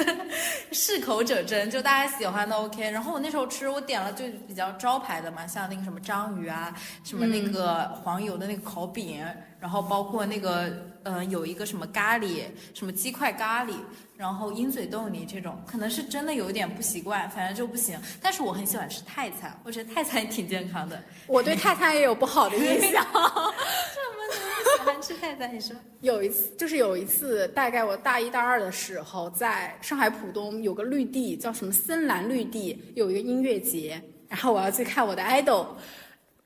[0.71, 2.89] 适口者真，就大家喜欢的 OK。
[2.89, 9.23] 然后我那时候吃我点了就比较招牌的嘛，像那个什么章鱼啊，什么那个黄油的那个烤饼，
[9.59, 10.71] 然后包括那个
[11.03, 13.73] 呃有一个什么咖喱，什么鸡块咖喱。
[14.17, 17.99] 然后鹰嘴豆泥这种可能是真的有点不习惯，反正就不行。
[18.21, 21.03] 但是我很喜欢吃泰餐，我觉得泰餐挺健康的。
[21.25, 23.03] 我对泰餐也有不好的印象。
[23.13, 25.51] 这么喜欢吃泰餐？
[25.51, 35.65] 你说有一次，就是有一次，大概我大一大二的时候，在上海浦东有个绿地叫什么森蓝绿地，有一个音乐节，然后我要去看我的 idol。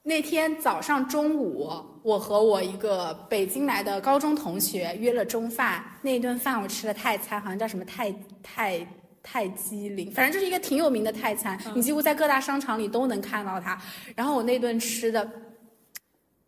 [0.02, 1.70] 那天早上中午，
[2.06, 5.84] 我和我一个北京来的高中同学约了中饭。
[6.04, 8.13] 那一顿饭我吃了泰餐，好像叫什么泰
[8.44, 8.88] 泰
[9.24, 13.76] 泰姬陵，反正就是一个挺有名的泰餐，你几乎在各大商场里都能看到它。
[14.15, 15.28] 然后我那顿吃的，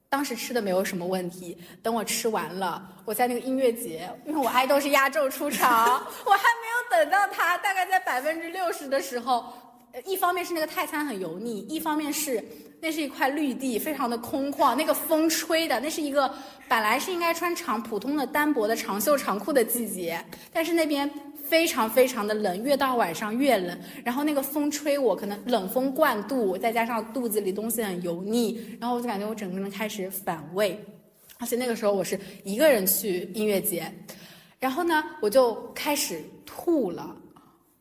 [0.08, 1.58] 当时吃的没有什么问题。
[1.82, 5.86] 等我吃完了，我在那个音乐节，因为我爱豆是压轴出场，
[6.24, 9.52] 我还没有等到他，大概在百分之六十的时候，
[10.06, 12.44] 一方面是那个泰餐很油腻，一方面是。
[12.80, 14.76] 那是一块绿地，非常的空旷。
[14.76, 16.32] 那个风吹的，那是一个
[16.70, 21.10] 本来是应该穿长普通的单薄的长袖长裤的季节，但是那边
[21.44, 23.76] 非常非常的冷，越到晚上越冷。
[24.04, 30.80] 然后那个风吹我，可能冷风灌肚，再加上肚子里东西很油腻，然后我就感觉我整个人开始反胃。
[31.40, 33.92] 而且那个时候我是一个人去音乐节，
[34.60, 37.18] 然后呢，我就开始吐了，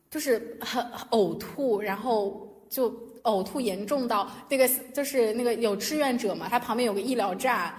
[0.09, 2.93] 就是很呕吐，然后就。
[3.23, 7.75] 呕吐严重到那个就是那个有志愿者嘛，他旁边有个医疗站，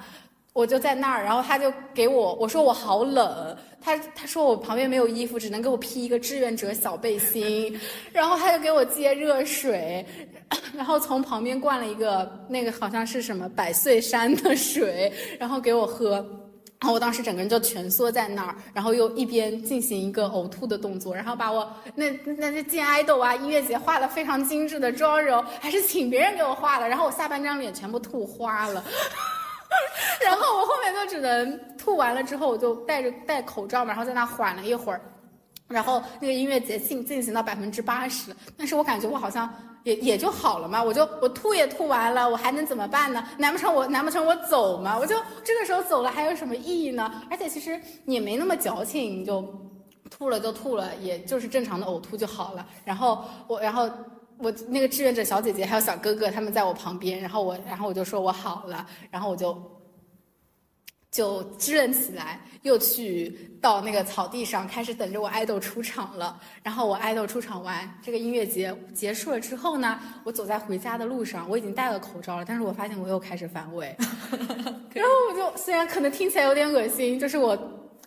[0.52, 7.80] 我就在那儿，然后他就给我我说我好冷，他他说我旁边没有衣服，只能给我披一个志愿者小背心，
[8.12, 10.04] 然后他就给我接热水，
[10.76, 16.22] 然后从旁边灌了一个那个好像是什么百岁山的水，然后给我喝。
[16.80, 28.84] 然后我当时整个人就蜷缩在那儿，然后又一边进行一个呕吐的动作，然后把我那那那见爱豆啊音乐节画的非常精致的妆容，还是请别人给我画的，然后我下半张脸全部吐花了，
[30.24, 35.00] 然后我后面就只能吐完了之后，我就戴着戴口罩嘛，然后在那缓了一会儿，
[35.68, 39.48] 然后那个音乐节进进行到百分之八十，但是我感觉我好像。
[39.84, 43.26] 也也就好了嘛，我就我吐也吐完了，我还能怎么办呢？
[43.38, 44.98] 难不成我难不成我走吗？
[44.98, 47.10] 我就这个时候走了还有什么意义呢？
[47.30, 49.42] 而且其实你也没那么矫情，你就
[50.10, 52.66] 吐了就吐了，也就是正常的呕吐就好了。
[52.84, 53.88] 然后我然后
[54.36, 59.56] 我那个志愿者小姐姐还有小哥哥他们在我旁边，然后我然后我就说我好了，然后我就。
[61.10, 66.38] 就支棱起来，又去到那个草地上，开始等着我爱豆出场了。
[66.62, 73.96] 然后我爱豆出场完，这个音乐节结束了之后呢，我走在回家的路上，我已经戴了口罩了，但是我发现我又开始反胃。
[74.92, 77.58] 然后我就虽然可能听起来有点恶心，就是我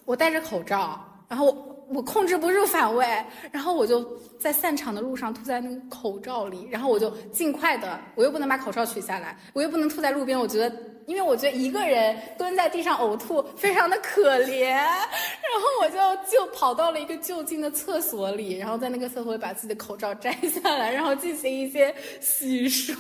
[0.06, 3.06] 我戴着口罩，然后我我控制不住反胃，
[3.52, 4.06] 然后我就
[4.40, 10.76] 在散场的路上吐在那个口罩里，然后我就尽快的，我又不能把口罩取下来，我又不能吐在路边，我觉得。
[11.08, 22.96] 因为我觉得一个人蹲在地上呕吐非常的可怜， 然后我就就跑到了一个就近的厕所里，然后在那个厕所里把自己的口罩摘下来，然后进行一些洗漱。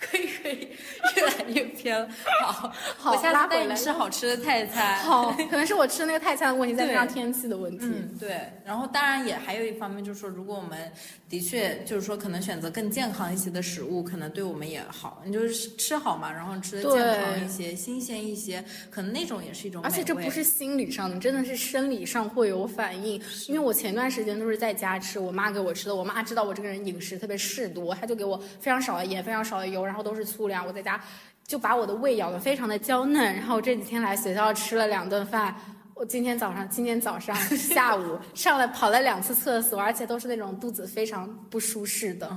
[0.00, 0.68] 可以可以，
[1.16, 2.08] 越来越偏了。
[2.42, 4.96] 好，好，我下次带你吃好吃的泰餐。
[4.98, 7.84] 好，可能是我吃的那个泰餐的问题，再加上天气的问题。
[7.84, 8.40] 嗯，对。
[8.64, 10.90] 然后当然也还有一方面就是说，如果我们
[11.28, 15.20] 的确就是说可能选择更健康一些的食物，可能对我们也好。
[15.26, 19.82] 你就是吃好嘛，然后吃的健康一些、新鲜一些，可能那种也是一种。
[19.82, 23.20] 而且这不是心理上的，真的是生理上会有反应。
[23.48, 25.94] 因为我前段时间都是在家吃，我妈给我吃的。
[25.94, 29.87] 我妈知道我这个人饮食特别适度，她就给我非常少的盐，非常少的油。
[29.88, 31.00] 然后都是粗粮，我在家
[31.46, 33.34] 就把我的胃咬得非常的娇嫩。
[33.34, 35.54] 然后这几天来学校吃了两顿饭，
[35.94, 42.30] 我今天早上、今天早上、 下午上来跑了两次厕所，而且都是那种肚子非常不舒适的。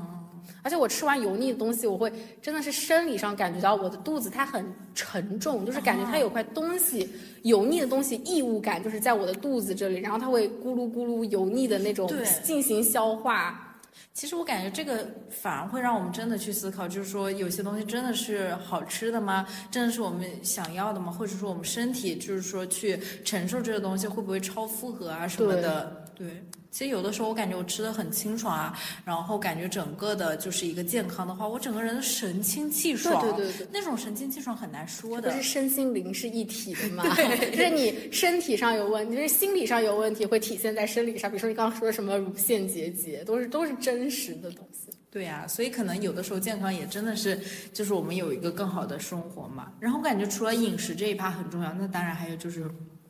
[0.63, 2.11] 而且我吃完油腻的东西，我会
[2.41, 7.09] 真的是生理上感觉到我的肚子它很沉重，就是感觉它有块东西
[7.43, 12.11] 油腻的东西异物感，就是在我的肚子这里，然后它会咕噜咕噜油腻的那种
[12.43, 13.70] 进行消化。
[14.13, 19.47] 其实我感觉这个反而会让我们真的去思考，就是说有些东西真的是好吃的吗？
[19.69, 21.11] 真的是我们想要的吗？
[21.11, 26.05] 或者说我们身体就是说去承受这个东西会不会超负荷啊什么的？
[26.15, 26.43] 对。
[26.71, 33.21] 其实有的时候我感觉我吃的很清爽啊，然后感觉整个的就是一个健康的话，我整个人神清气爽。
[33.21, 35.29] 对对对，那种神清气爽很难说的。
[35.29, 37.03] 不是身心灵是一体的吗？
[37.13, 41.29] 就是你身体上有问题，就是心理上有问题会体现在生理上。
[41.29, 44.91] 比如说你刚刚说的什么乳腺结节，都是都是真实的东西。
[45.11, 47.37] 对呀、所以可能有的时候健康也真的是，
[47.73, 49.69] 就是我们有一个更好的生活嘛。
[49.77, 52.63] 然后我感觉除了饮食这一趴很重要，那当然还有就是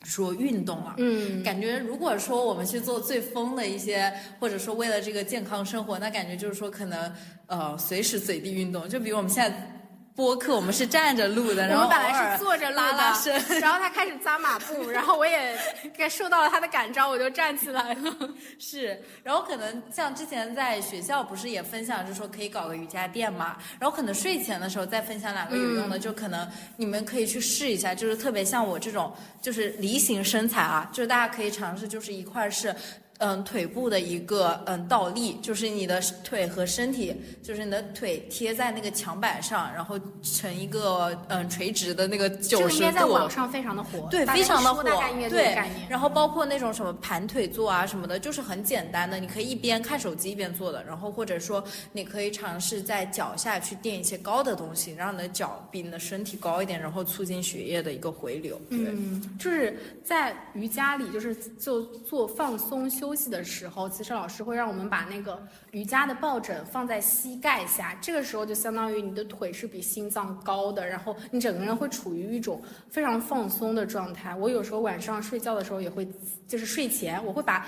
[0.04, 0.96] 说运动了。
[0.98, 7.14] 嗯，感觉如果说我们去做最疯的一些，或者说为了这个健康生活，那感觉就是说可能
[7.48, 8.90] 呃随时随地运动。
[8.90, 9.81] 就比如我们现在
[10.22, 13.34] 播客，我们是站着录的，然后们本来是坐着拉拉，伸。
[13.60, 15.58] 然后他开始扎马步，然后我也
[15.98, 18.16] 感受到了他的感召，我就站起来了。
[18.60, 26.48] 是，然后可能像之前在学校不是也分享，就说可以搞个瑜伽垫嘛，然后可能睡前的时候再分享两个有用的，就可能
[26.78, 29.12] 你们可以去试一下，就是特别像我这种
[29.42, 32.76] 就是梨形身材啊，就是大家可以尝试，就是一块是。
[33.22, 43.22] 嗯，腿部的一个嗯倒立，就是你的腿和身体，就是你的腿贴在那个墙板上，然后成一个嗯垂直的那个这个应九十度该在网。
[43.32, 45.56] 上非常的火，对，非常的火对。
[45.88, 50.84] 然后包括那种什么盘腿坐啊什么的，就是很简单的，你可以一边看手机一边做的。
[50.84, 51.64] 然后或者说
[51.94, 58.60] 你可以尝试在脚下去垫一些高的东西，让你的脚比你的身体高一点，然后促进血液的一个回流。
[58.70, 65.38] 对，嗯，就是在瑜伽里，就是就做放松休休息的时候，其实老师会让我们把那个
[65.72, 74.34] 瑜伽的抱枕放在膝盖下，这个时候就相当于你的腿是比心脏高的，然后你整个人会处于一种非常放松的状态。
[74.34, 76.08] 我有时候晚上睡觉的时候也会，
[76.48, 77.68] 就是睡前我会把。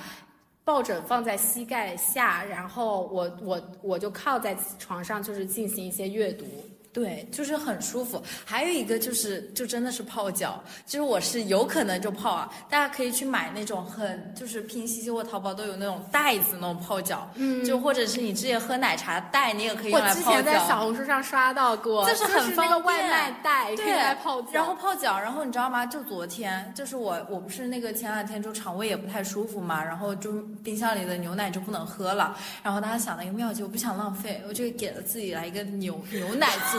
[0.66, 6.46] 抱枕放在膝盖下，然后我我我就靠在床上，就是进行一些阅读。
[6.94, 8.22] 对，就是很舒服。
[8.46, 20.54] 还有一个就是，就真的是泡脚，就是我是有可能就泡啊，大家可以去买那种很，就是拼夕夕或淘宝都有那种袋子那种泡脚，嗯，就或者是你之前喝奶茶袋，你也可以我用来泡之前在。
[20.64, 25.86] 小红书上刷到过，就是很那个方便外卖袋可以对，来泡脚，然后泡脚，然后你知道吗？
[25.86, 30.32] 就昨天，就是我，我不是那个前两天就肠胃也不太舒服嘛，然后就
[30.64, 36.48] 冰箱里的牛奶就不能喝了，然后大家想了一个妙计，我不想浪费，我就给了自己来一个牛牛奶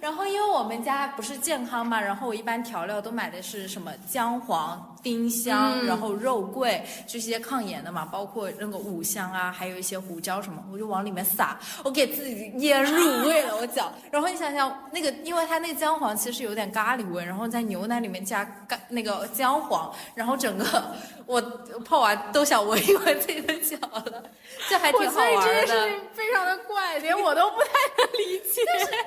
[0.00, 13.92] 然后因为我们家不是健康嘛，然后我一般调料都买的是什么姜黄、丁香，嗯然后肉桂这些抗炎的嘛，包括那个五香啊，还有一些胡椒什么，我就往里面撒，我给自己腌入味了我脚。
[14.10, 20.64] 然后你想想那个，因为它那个姜黄其实有点咖喱味，然后在牛奶里面加咖那个姜黄，然后整个
[21.26, 21.40] 我
[21.84, 24.24] 泡完都想闻一闻自己的脚了，
[24.68, 25.66] 这还挺好我所以这件玩的。
[25.66, 28.60] 事情 非常的怪，连我都不太能理解。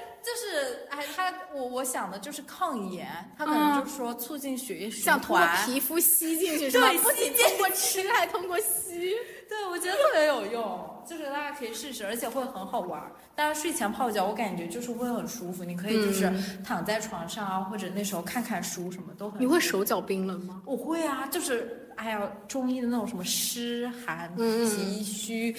[0.23, 3.07] 就是哎，他我我想的就是抗炎，
[3.37, 5.65] 他可能就是说促进血液循想通过环。
[5.65, 6.89] 皮肤吸进去 是吧？
[6.89, 9.15] 对不仅吸通过吃，还通过吸。
[9.49, 13.11] 对，我觉得特别有用，就是大家可以试试，而且会很好玩儿。
[13.35, 15.63] 当然，睡前泡脚，我感觉就是会很舒服。
[15.63, 16.31] 你可以就是
[16.63, 19.41] 躺在床上啊，或者那时候看看书，什么都很。
[19.41, 20.61] 你会手脚冰冷吗？
[20.65, 25.55] 我会啊，就是哎呀，中医的那种什么湿寒、脾虚，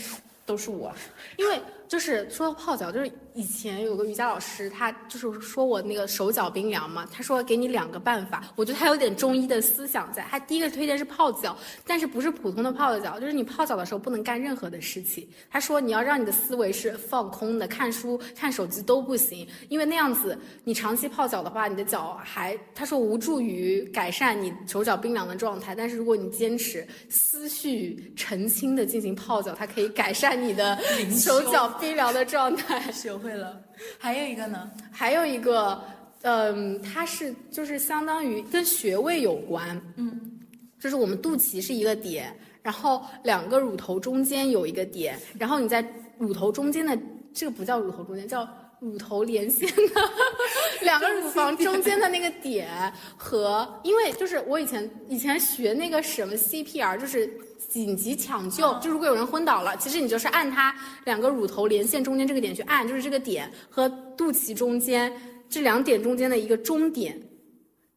[0.47, 0.91] 都是我。
[1.37, 10.25] 因为就是说到泡脚，就是以前有个瑜伽老师，他就是说我那个手脚冰凉嘛，他说给你两个办法，我觉得他有点中医的思想在。
[10.31, 15.29] 他第一个推荐是泡脚，但是不是普通的泡脚，就是你泡脚的时候不能干任何的事情。
[15.51, 25.75] 他说你要让你的思维是放空的，看书、看手机都不行，因为那样子你长期泡脚的话，你的脚还他说无助于改善你手脚冰凉的状态。
[25.75, 30.79] 但是如果你坚持思绪澄清的进行泡脚，它可以改善你的
[31.11, 32.81] 手脚冰凉的状态。
[33.25, 33.59] 学会了。
[33.99, 35.83] 还有一个呢，还有一个，
[36.23, 40.39] 嗯，它是就是相当于跟穴位有关，嗯，
[40.79, 45.85] 就是我们肚脐是一个点，然后两个乳头中间有一个点，然后你在
[46.19, 46.97] 乳头中间的
[47.33, 48.47] 这个不叫乳头中间，叫
[48.79, 50.11] 乳头连线的
[50.83, 52.69] 两个乳房中间的那个点
[53.17, 57.27] 和，因为就是我以前以前学那个什么 CPR，就是
[57.69, 65.13] 紧急抢救，就如果有人昏倒了，其实你就是按他两个乳头连线中间这个点去按，就是这个点和肚脐中间
[65.49, 67.21] 这两点中间的一个中点，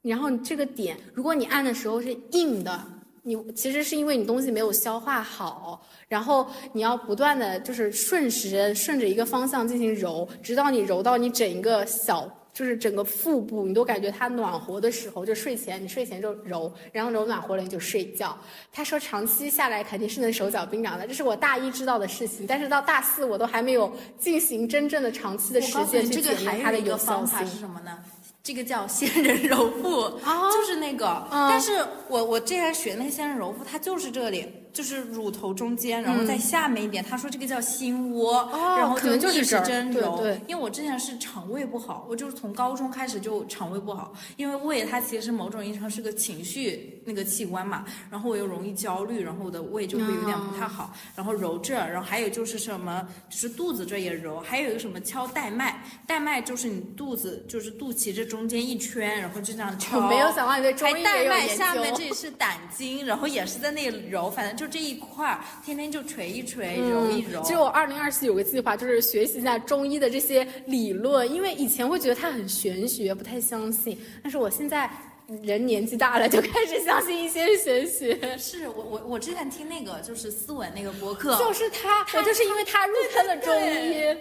[0.01, 2.83] 然后这个点，如果你按的时候是硬的，
[3.23, 12.29] 你其实是因为你东西没有消化好，然后你要不断的就是顺时针顺着一个方向进行揉，直到你揉到你整一个小。
[12.57, 18.35] 就是整个腹部，你都感觉它暖和的时候，就睡前，你睡前就揉，然后揉暖和了你就睡觉。
[18.73, 27.47] 他说长期下来肯定是能手脚冰凉的，这是我大一知道的事情，但是到大四我都还没有进行真正的长期的实践去这个还检验它的有一个方法性。
[27.47, 27.99] 是什么呢？
[28.41, 31.05] 这个叫 仙人揉腹，哦就是那个。
[31.31, 37.03] 嗯但是我我之前学那个仙人揉腹，它就是这里就是乳头中间，然后在下面一点。
[37.03, 38.47] 他说这个叫心窝，
[38.77, 40.17] 然后可能就是一直针揉。
[40.17, 50.93] 对，因为我之前是肠胃不好，我就是从高中开始就肠胃不好，因为胃它其实某种意义上是个情绪那个器官嘛，然后我又容易焦虑，然后我的胃就会有点不太好。
[51.15, 59.97] 然后揉这，然后还有就是什么，就是肚子这也揉，还有一个什么敲带脉，带脉就是你肚子就是肚脐这中间一圈，然后就这样敲。
[60.03, 61.55] 我没有想到你对中医也有研究。
[61.55, 67.41] 下面这里是胆经，然后也是在那里揉，反正就这一块儿，天天就捶一捶，揉一揉。
[67.43, 73.97] 其实我二零二四有个计划，就是学习一下中医的这些理论，因为以前会觉得它很玄学，不太相信。
[74.21, 74.89] 但是我现在
[75.41, 78.37] 人年纪大了，就开始相信一些玄学。
[78.37, 84.17] 是我我我之前听那个就是思文那个博客，就是他，我就是因为他入坑了中医。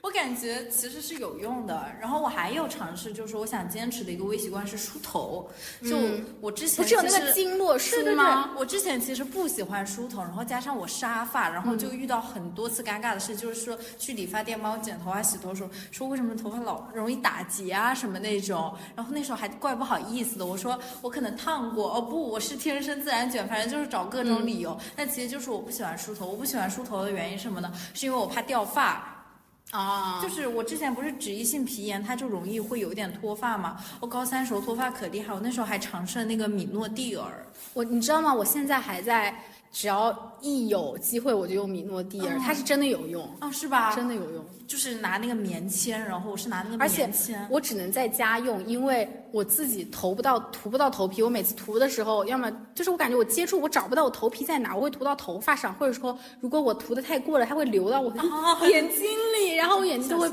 [0.00, 5.50] 我感觉其实是有用的，然后我还有尝试，就是我想坚持的一个微习惯是梳头。
[5.82, 5.96] 就
[6.40, 8.50] 我之前不是有那个经络梳吗？
[8.56, 24.78] 我之前其实不喜欢梳头，然后加上我沙发，然后就遇到很多次尴尬的事，就是说去理发店帮我剪头发、洗头的时候，说为什么头发老容易打结啊什么那种，然后那时候还怪不好意思的，我说我可能烫过，哦不，我是天生自然卷，反正就是找各种理由。
[24.94, 27.72] 但其实就是我不喜欢梳头，我不喜欢梳头的原因是什么呢？
[27.94, 29.17] 是因为我怕掉发。
[29.70, 33.76] 啊，就是我之前不是脂溢性皮炎，它就容易会有点脱发嘛。
[34.00, 37.46] 我高三时候脱发可厉害，我那时候还尝试了那个米诺地尔。
[37.74, 38.32] 我你知道吗？
[38.32, 39.44] 我现在还在。
[39.70, 43.94] 只要一有机会，我就用米诺地尔，它是真的有用哦，是吧？
[43.94, 58.20] 真的有用，就是拿那个棉签，然后我是拿那个棉签，我只能在家用，因为我自己涂不到涂不到头皮，我每次涂的时候，要么就是我感觉我接触我找不到我头皮在哪，我会涂到头发上，或者说如果我涂的太过了，它会流到我的
[58.70, 59.04] 眼睛
[59.38, 60.30] 里，然后我眼睛就会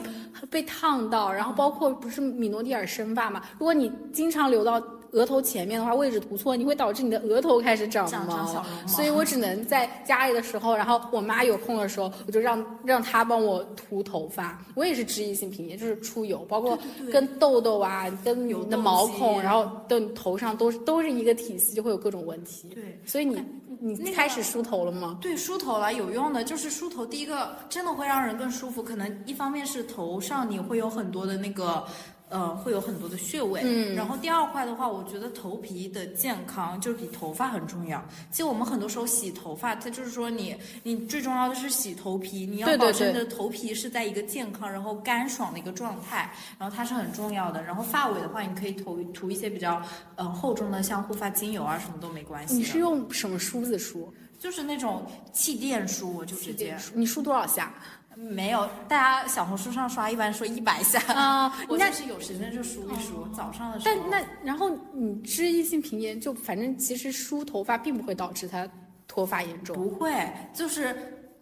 [0.49, 4.81] 被烫到，然后包括不是米诺地尔生发嘛，如果你经常流到。
[5.15, 14.61] 额头前面的话，位置涂错，你会导致你的额头开始长毛，所以我只能在家里的时候，然后我妈有空的时候，我就让让她帮我涂头发。
[14.75, 16.77] 我也是脂溢性皮炎，就是出油，包括
[17.13, 22.67] 跟痘痘啊，跟你的毛孔，然后的头上都是都是一个体系，就会有各种问题。
[22.73, 23.41] 对，所以你
[23.79, 25.17] 你开始梳头了吗？
[25.21, 31.85] 对，梳头了，有用的，就是梳头，第一个真的会让人更舒服，可能一方面是头上你会有很多的那个。
[32.29, 33.61] 呃，会有很多的穴位。
[33.63, 38.03] 嗯，然后第二块的话，我觉得头皮的健康就是比头发很重要。
[38.31, 47.63] 其实我们很多时候洗头发，它就是说你你最重要的是洗头皮，你要保证你的头皮是在一个健康然后干爽的一个状态，然后它是很重要的。
[47.63, 49.81] 然后发尾的话，你可以涂涂一些比较
[50.15, 52.55] 呃厚重的，像护发精油啊什么都没关系。
[52.55, 54.11] 你是用什么梳子梳？
[54.37, 56.77] 就是那种气垫梳，我就直接。
[56.93, 57.73] 你梳多少下？
[58.15, 63.95] 没有，大家小红书上刷一般说一百下啊， 我那是有时间就梳一梳，早上的时候。
[63.95, 68.67] 但那然后你脂溢性皮炎就反正其实梳头发并不会导致它
[69.07, 70.11] 脱发严重，不会，
[70.53, 70.95] 就是。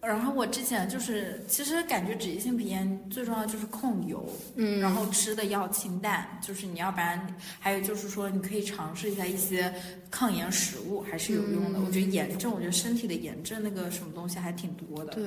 [0.06, 4.22] 然后我之前就是，其实感觉脂溢性皮炎最重要就是控油，
[4.58, 7.26] 嗯，然后吃的要清淡，就是你要不然，
[7.58, 9.74] 还有就是说你可以尝试一下一些
[10.12, 11.80] 抗炎食物，还是有用的。
[11.80, 15.14] 我觉得炎症，我觉得身体的炎症那个什么东西还挺多的。
[15.14, 15.24] 对，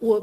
[0.00, 0.20] 我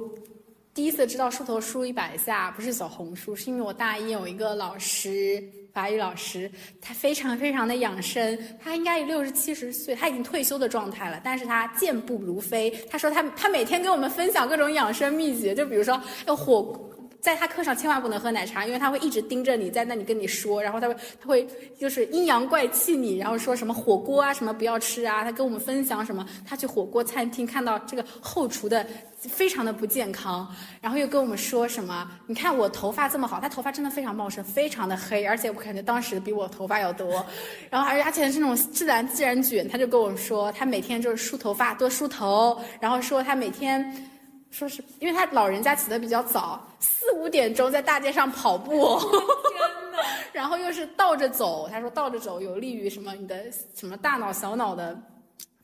[0.73, 5.43] 第一次知道梳头梳一百下不是小红书，是因为我大一有一个老师。
[5.73, 6.51] 法语老师，
[6.81, 12.69] 他非常非常的养生，他应该有六十七十岁，他已经退休的状态了，但是他健步如飞。
[12.89, 16.77] 他说他他每天给我们分享各种养生秘诀，就比如说要火。
[17.21, 21.47] 在他课上千万不能喝奶茶，因为他会一直盯着你在那里跟你说，然后他会他会
[21.79, 28.83] 就是阴阳怪气你，然后说什么火锅啊什么不要吃啊，他跟我们分享什么他去火锅餐厅看到这个后厨的
[29.19, 30.47] 非常的不健康，
[30.81, 37.23] 然后又跟我们说什么，你看我头发这么好，他头发真的非常茂盛，非常的黑，而且我感觉当时比我头发要多，
[37.69, 44.07] 然后而且是那种自然自然卷，他就跟我们说他每天就是梳头发多梳头，然后说他每天。
[44.51, 49.97] 说是因为他老人家起得比较早，四五点钟在大街上跑步，天呐，
[50.31, 54.95] 然后又是倒着走，他说倒着走有利于什么你的什么大脑小脑的。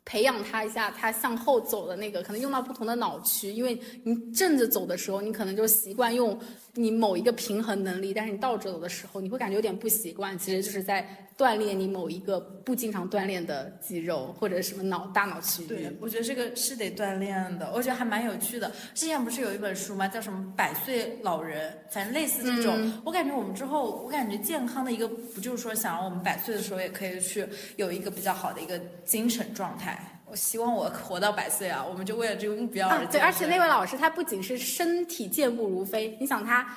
[0.09, 6.39] 培养他一下，他向后走的那个可能用到不同的脑区，因为你正着走的时候，你可能就习惯用
[6.80, 15.67] 你某一个平衡能力，但是你倒着走的时候，你会感觉有点不习惯，其实就是在锻炼你某一个不经常锻炼的肌肉或者什么脑大脑区域。
[15.67, 18.71] 对，我觉得这个是得锻炼的，我觉得还蛮有趣的。
[18.93, 20.07] 之前不是有一本书吗？
[20.07, 22.93] 叫什么《百岁老人》，反正类似这种。
[23.03, 29.99] 我感觉我们之后，我感觉健康的一个不就是说，想让我们百岁的时候也可以去有一个比较好的一个精神状态。
[30.30, 31.86] 我希望我活到百岁啊！
[31.89, 36.67] 我们就为了这个目标而对，而且那位老师他不仅是身体健步如飞，你想他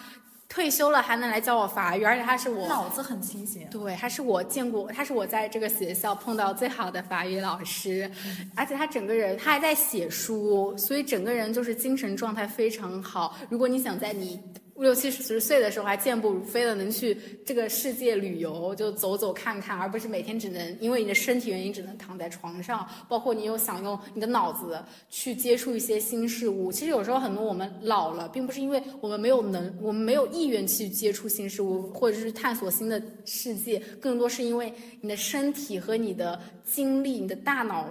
[0.48, 3.66] 退休了还能来教我法语，而且他是我脑子很清醒。
[3.68, 8.08] 对，他是我见过，他是我在这个学校碰到最好的法语老师，
[8.54, 13.36] 而且他整个人他还在写书，所以整个人就是精神状态非常好。
[13.48, 14.40] 如果你想在你。
[14.80, 22.88] 六七十岁的时候还健步如飞的能去这个世界旅游，就走走看看，而不是每天只能因为你的身体原因只能躺在床上。
[23.08, 26.72] 包括你又想用你的脑子去接触一些新事物。
[26.72, 37.86] 其实有时候很多我们老了，并不是因为我们没有能，我们没有意愿去接触新事物，或者是探索新的世界，更多是因为你的身体和你的精力、你的大脑，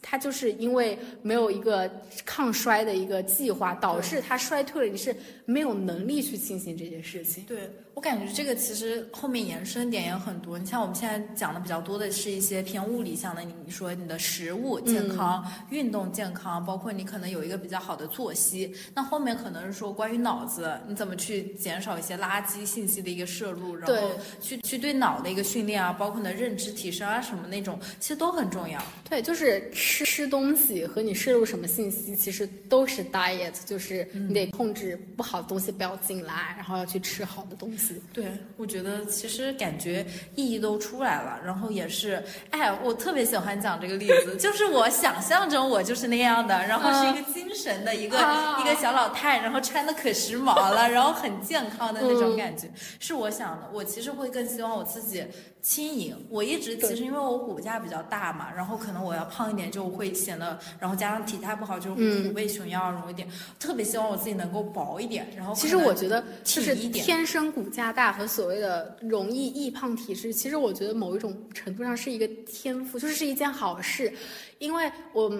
[0.00, 1.90] 它就是因为没有一个
[2.24, 4.90] 抗衰的一个计划，导致它衰退了。
[4.90, 5.14] 你是
[5.50, 6.20] 没有能力。
[6.30, 7.58] 去进行这些事情，对
[7.94, 10.58] 我感觉这个其实后面延伸点也很多。
[10.58, 18.72] 你像我们现在讲的比较多的是一些偏物理向的，你说你的食物健康、运动健康，包括你可能有一个比较好的作息。
[18.94, 24.10] 那后面可能是说关于脑子，你怎么去减少一些垃圾信息的一个摄入，然后
[24.40, 28.80] 去去对脑的一个训练啊，包括你的认知提升啊什么那种，其实都很重要。
[29.08, 36.20] 对，就是吃吃东西和你摄入什么信息，其实都是 diet，就是你得控制不好的东西不要进。
[36.20, 37.89] 来，然后要去吃好的东西。
[38.12, 38.26] 对，
[38.56, 48.18] 我觉得其实感觉意义都出来了，然后也是，哎，我特别喜欢讲这个例子，就是我想象中我就是那样的，然后是一个精神的一个
[48.60, 52.68] 一个小老太，然后穿的可时髦了，然后很健康的那种感觉，
[52.98, 53.68] 是我想的。
[53.72, 55.24] 我其实会更希望我自己。
[55.62, 63.28] 轻盈，我一直其实因为我骨架比较大嘛，然后可能我要胖一点就会显得，然后加上体态不好就虎背熊腰容易点。
[63.58, 74.12] 特别希望我自己能够薄一点，然后其实我觉得就是天生骨架大和所谓的容易易胖体质，其实我觉得某一种程度上是一个天赋，就是是一件好事。
[74.58, 75.32] 因为我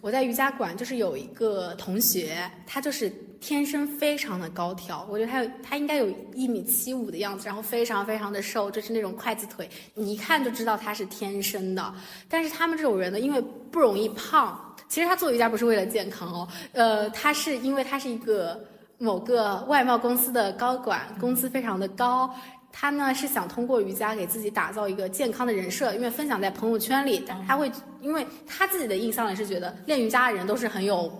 [0.00, 11.94] 我在瑜伽馆就是有一个同学，他就是天生非常的高挑，我觉得他有他应该有一米七五的样子，然后非常非常的瘦，就是那种筷子腿，你一看就知道他是天生的。
[12.28, 13.40] 但是他们这种人呢，因为
[13.70, 18.62] 不容易胖，其实他做瑜伽不是为了健康哦，呃，他是因为他是一个
[18.98, 22.32] 某个外贸公司的高管，工资非常的高。
[22.70, 31.10] 他呢是想通过瑜伽给自己打造一个健康的人设，因为分享在朋友圈里，他会，因为他自己的印象也是觉得练瑜伽的人都是很有。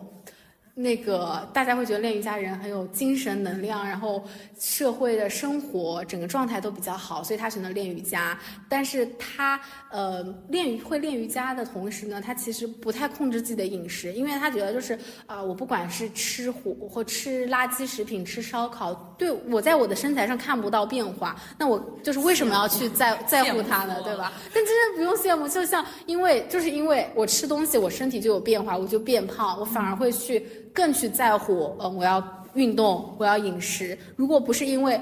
[0.81, 4.23] 那个大家会觉得练瑜伽人很有精神能量，然后
[4.61, 8.39] 社会的生活整个状态都比较好，所以他选择练瑜伽。
[8.69, 9.61] 但是他
[9.91, 24.01] 呃练会练瑜伽的同时呢，他其实不太控制自己的饮食，因为他觉得就是啊，我不管是吃火或吃垃圾食品、吃烧烤，对我在我的身材上看不到变化，那我就是为什么要去在在乎他呢？
[24.03, 24.33] 对吧？
[24.55, 30.47] 但真的不用羡慕，就像因为就是因为我吃东西，我身体就有变化，我就变胖，我反而会去。
[30.73, 32.23] 更去在乎，嗯，我要
[32.55, 33.97] 运动，我要饮食。
[34.17, 35.01] 如果不是因为，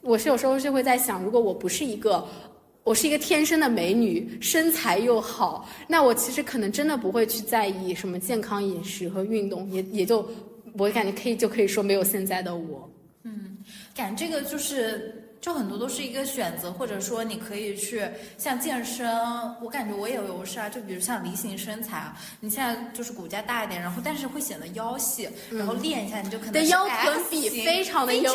[0.00, 2.26] 我是有时候就会在想，如果我不是一个，
[2.84, 10.28] 我是一个天生的美女，身材又好，那我其实可能真的不会去在意什么健康饮食和运动，也也就
[10.76, 12.90] 我感觉可以就可以说没有现在的我。
[13.24, 13.56] 嗯，
[13.94, 15.21] 感这个就是。
[15.42, 19.12] 就很多都是一个选择，或者说你可以去像健身，
[19.60, 20.68] 我感觉我也有优势啊。
[20.68, 28.32] 就比如像梨形身材啊，你现在就是骨架大一点，然后但是会显得腰细，然后练一下你就可能腰臀比非常的 优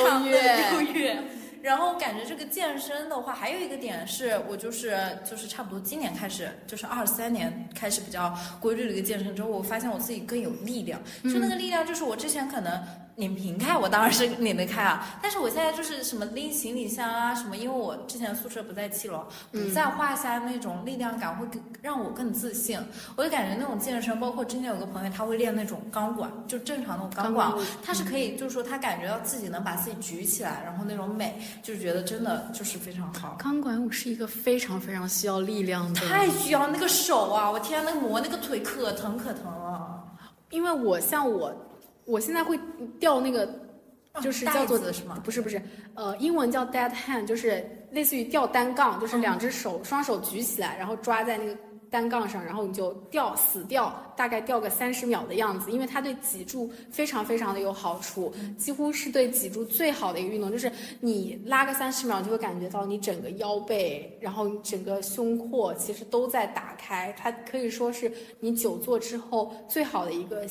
[0.93, 1.17] 越。
[1.63, 4.97] 然后感觉这个健身的话，还有一个点是我就是
[5.29, 11.01] 就是差不多今年开始，就是二三年开始比较规律的一个健身之后，我发现我自己更有力量。
[11.23, 12.83] 就那个力量，就是我之前可能。
[13.17, 22.79] 拧瓶盖我当然是拧得开啊，但是我现在就是什么拎行李箱啊什么，因为我之前宿舍不在七楼，不在话下那种力量感会更让我更自信。
[23.15, 27.51] 我就感觉那种健身，包括之前有个朋友他会练那种钢管，就正常那种钢管，
[27.83, 33.35] 他是可以就是说他感觉到自己能把自己举起来，然后那种美，就是觉得真的就是非常好。
[33.39, 37.49] 钢管舞是一个非常非常需要力量的，太需要那个手啊！
[37.49, 40.03] 我天，那个磨那个腿可疼可疼了。
[40.51, 41.51] 因为我像我。
[42.07, 42.57] 我现在会
[42.99, 43.47] 掉那个，
[44.21, 45.21] 就是叫做的是吗？
[45.25, 45.61] 不是不是，
[45.93, 51.53] 呃，英文叫 dead hand，就是类似于吊单杠，就是两只手双手举起来，然后抓在那个
[51.91, 55.69] 单杠上，然后你就吊死吊，大概吊个三十秒的样子。
[55.69, 60.49] 因为它对脊柱非常非常的有好处，几乎是对脊柱最好的一个运动。
[60.49, 67.13] 就是你拉个三十秒，就会感觉到你整个腰背，然后整个胸廓其实都在打开。
[67.17, 70.45] 它可以说是你久坐之后最好的一个。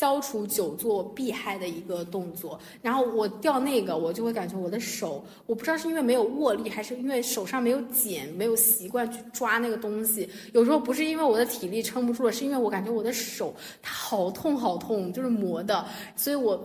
[0.00, 10.26] 消除久坐避害的一个动作，然后我吊那个，我就会感觉我的手，我不知道是因为没有握力，还是因为手上没有茧，没有习惯去抓那个东西。
[10.54, 15.84] 有时候不是因为我的体力撑不住了，是因为我感觉我的手它好痛好痛，就是磨的。
[16.16, 16.58] 所以我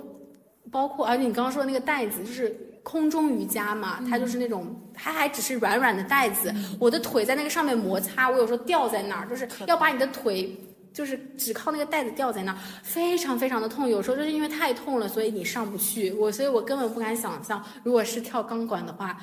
[0.72, 10.56] 包括，而且你刚刚说的那个袋子，就是空中瑜伽嘛，它就是那种它还只是软软的带子，我的腿在那个上面摩擦，我有时候掉在那儿，就是要把你的腿。
[10.96, 13.90] 就是只靠那个袋子吊在那儿，非常非常的痛。
[13.90, 16.14] 有时候就是因为太痛了，所以你上不去。
[16.14, 19.18] 我所以，我根本不敢想象，如果是跳钢管的话。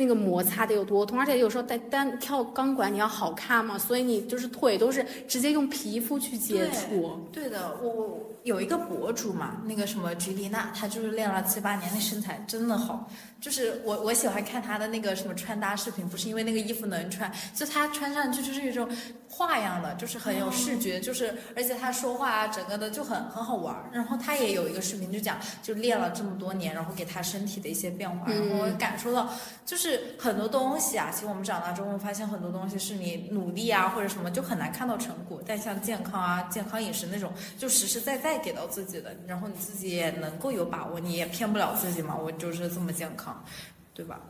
[0.00, 7.20] 那个摩擦得有多痛，而且有时候单单跳钢管你要好看嘛，所以你就是腿都是直接用皮肤去接触。
[7.30, 13.10] 对的，我有一个博主嘛，那个什么菊丽娜，她就是练了七八年，那身材真的好。
[13.42, 18.88] 就是我我喜欢看她的那个什么穿搭视频，不是因为那个衣服能穿，就她穿上去就是一种
[19.28, 23.76] 画样的，就是很有视觉，就是而且她说话啊，整个的就很很好玩。
[23.92, 29.28] 然后她也有一个视频，就讲就练了这么多年，然后给她身体的一些变化，然后我感受到
[29.66, 29.89] 就是。
[29.90, 42.16] 是很多东西啊，其实我们长大之后发现很多东西是你努力啊或者什么就很难看到成果，但像健康啊、健康饮食那种，就实实在在给到自己的，然后你自己也能够有把握，你也骗不了自己嘛。
[42.16, 43.44] 我就是这么健康，
[43.92, 44.20] 对吧？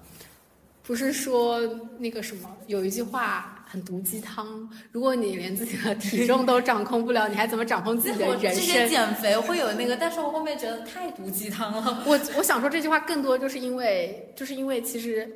[0.82, 1.60] 不是说
[1.98, 8.88] 那个什么，有一句话很毒鸡汤，如果你连自己的体重都掌控不了，你还怎么掌控自己的 人生？
[8.88, 12.02] 减肥会有那个，但是我后面觉得太毒鸡汤了。
[12.06, 15.28] 我我想说这句话更多就是因为，就是因为其实。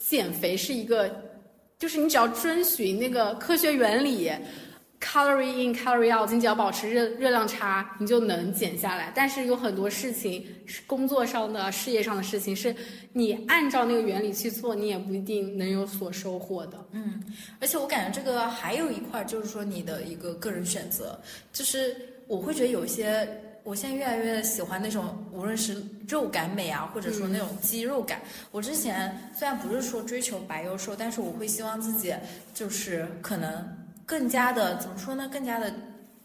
[0.00, 1.10] 减肥是一个，
[1.76, 4.30] 就是你只要遵循那个科学原理
[5.00, 9.12] ，calorie in calorie out，你只要保持热热量差，你就能减下来。
[9.14, 12.74] 但是有很多事情是工作上的、事业上的事情，是
[13.12, 16.84] 你按照那个原理去做，你也不一定能有所收获的。
[16.92, 17.22] 嗯，
[17.60, 21.20] 而且我感觉这个还有一块就是说你的一个个人选择，
[21.52, 21.96] 就是
[22.26, 23.28] 我会觉得有一些。
[23.64, 25.76] 我现在越来越喜欢那种，无论是
[26.08, 28.22] 肉感美啊，或者说那种肌肉感。
[28.50, 32.14] 我之前虽然不是说追求白又瘦，但是我会希望自己
[32.54, 33.52] 就是可能
[34.08, 35.70] 更加的怎么说呢，更加的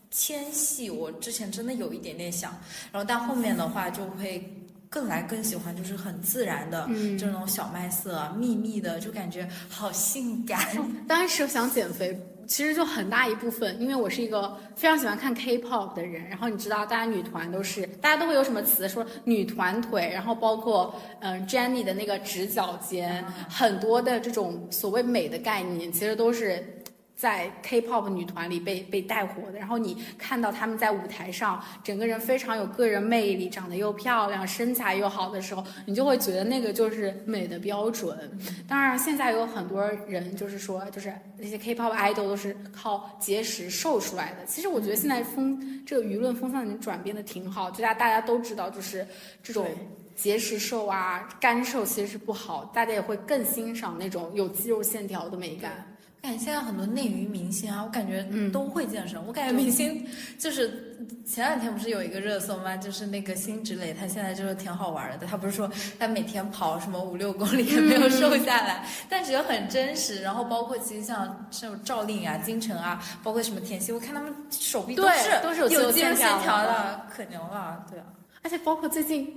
[0.10, 0.90] 纤细。
[0.90, 2.58] 我之前真的有一点点想，
[2.94, 4.42] 然后但后面的话就会
[4.90, 6.88] 更来更喜欢，就是很自然的，
[7.20, 10.60] 就那种小麦色、密密的，就感觉好性感。
[11.06, 12.18] 当时想减肥。
[12.46, 26.83] 其实就很大一部分，因为我是一个非常喜欢看 K-pop 的人，然后你知道，大家女团都是，大家都会有什么词说女团腿，然后包括嗯 Jennie 的那个直角肩，很多的这种所谓美的概念，其实都是。
[27.24, 38.30] 在 K-pop 女团里被被带火的，然后你看到他们在舞台上，整个人非常有个人魅力，长得又漂亮，身材又好的时候，你就会觉得那个就是美的标准。
[38.68, 44.46] 当然，现在有很多人就是说，就是那些 K-pop idol 都是靠节食瘦出来的。
[44.46, 49.08] 其实我觉得现在风这个舆论风向已经转变的挺好，就大大家都知道，就是
[49.42, 49.66] 这种
[50.14, 55.88] 节食瘦啊、干瘦其实是不好，大家也会更欣赏那种有肌肉线条的美感。
[56.24, 59.22] 感觉现在很多内娱明星啊，我感觉都会健身。
[59.28, 60.08] 我感觉明星
[60.40, 62.78] 就是前两天不是有一个热搜吗？
[62.78, 65.28] 就是那个辛芷蕾，她现在就是挺好玩的。
[65.28, 65.70] 她不是说
[66.00, 70.22] 她每天跑什么五六公里也没有瘦下来，但觉得很真实。
[70.22, 77.86] 然后包括其实像像赵丽颖啊、金晨啊，包括什么田曦，我看他们手臂都是都是有肌肉线条的，可牛了。
[77.90, 78.06] 对啊，
[78.44, 79.30] 而且包括最近。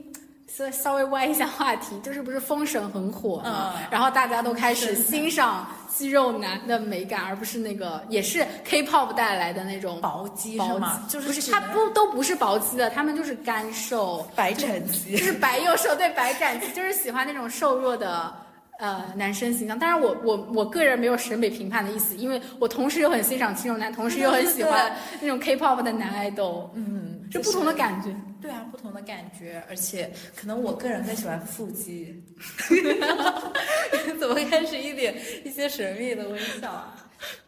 [0.48, 3.74] 所以稍微歪一下话题，就是不是封神很火嘛？
[3.90, 5.66] 然后大家都开始欣赏
[5.96, 11.06] 肌肉男的美感，而不是那个也是 K-pop 带来的那种薄肌是吗？
[11.08, 18.30] 就是不是他不都不是薄肌的，他们就是干瘦白斩鸡，就是白又瘦，对白斩鸡，就是喜欢那种瘦弱的
[18.78, 19.78] 呃男生形象。
[19.78, 28.14] 当然我我我个人没有审美评判的意思，因为我同时又很欣赏肌肉男，同时又很喜欢那种 K-pop 的男爱豆，嗯，就不同的感觉。
[28.40, 32.22] 对啊，不同的感觉，而且可能我个人更喜欢腹肌。
[34.20, 36.94] 怎么开始一点一些神秘的微笑啊？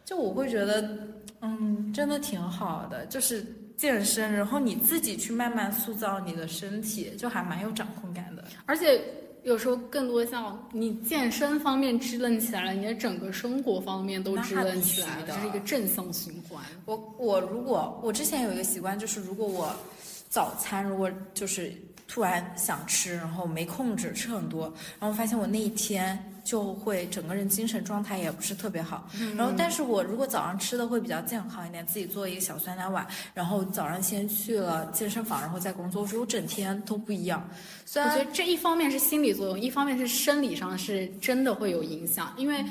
[0.03, 0.97] 就我会觉得，
[1.41, 3.45] 嗯，真的挺好的，就是
[3.77, 8.43] 健身，然后你自己去慢慢塑造你的身体，就还蛮有掌控感的。
[8.65, 8.99] 而且
[9.49, 16.63] 有时候更多像你健身方面支棱起来了，你的整个生活方面都支棱起来了，这是一个正向循环。
[16.85, 19.75] 我我如果我之前有一个习惯，就是如果我。
[20.31, 21.73] 早餐如果就是
[22.09, 29.07] 突然想吃，然后没控制吃很多，然后发现我那一天就会整个人精神状态也不是特别好。
[29.37, 33.05] 然后，但是我如果早上吃的会比较健康一点，自己做一个小酸奶碗，
[33.35, 37.47] 然后早上先去了健身房，然后再工作，我觉得我整天都不一样。
[37.85, 42.65] 虽然我觉得这一方面是心理作用，一方面是生理上是真的会有影响，因为，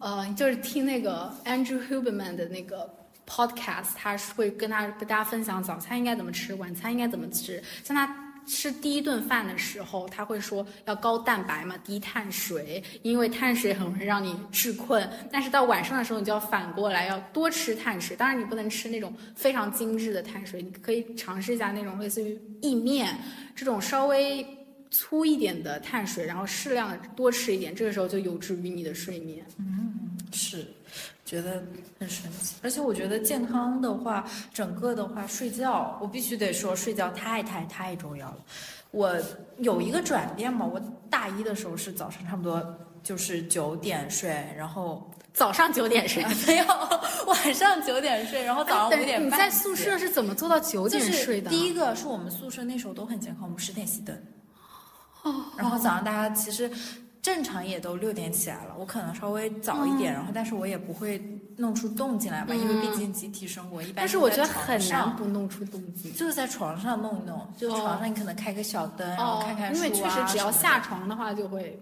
[0.00, 2.88] 呃，就是听那个 Andrew Huberman 的那个。
[3.24, 7.62] Podcast，他是会跟他跟大家分享早餐应该怎么吃，晚餐应该怎么吃。
[7.84, 8.04] 像他
[8.46, 15.08] 吃第一顿饭的时候，他会说要高蛋白嘛，低碳水，因为碳水很容易让你致困。
[15.30, 18.16] 但是到晚上的时候，你就要反过来，要多吃碳水。
[18.16, 23.16] 当然，你不能吃那种非常精致的碳水，你可以尝试一下那种类似于意面
[23.54, 24.46] 这种稍微。
[24.94, 29.42] 粗一点的碳水，然后适量的多吃一点，这个时候就有助于你的睡眠。
[29.58, 30.66] 嗯，是，
[31.32, 31.64] 觉得
[31.98, 32.56] 很神奇。
[32.62, 34.22] 而且我觉得健康的话，
[34.52, 38.36] 整个的话，睡觉我必须得说，睡觉太太太重要了。
[38.90, 39.16] 我
[39.56, 40.78] 有一个转变嘛，我
[41.08, 42.62] 大一的时候是早上差不多
[43.02, 46.66] 就是九点睡，然后早上九点睡， 没有
[47.26, 49.26] 晚上九点睡，然后早上五点半。
[49.26, 51.48] 你在宿舍是怎么做到九点睡的？
[51.48, 54.14] 第一个是我们宿舍那时候都很健康，我们十点熄灯。
[55.22, 55.46] 哦。
[55.56, 56.70] 然后早上大家其实
[57.22, 61.22] 正常也都六点起来了，我可能稍微早一点，然后但是我也不会
[61.56, 63.94] 弄出动静来嘛，因为毕竟集体生活一般。
[63.96, 69.86] 但是我觉得很难不弄出动静，就是在床上弄一弄，就床上你可能开个小灯，然后看看书啊。
[69.86, 71.80] 因为确实只要下床的话就会。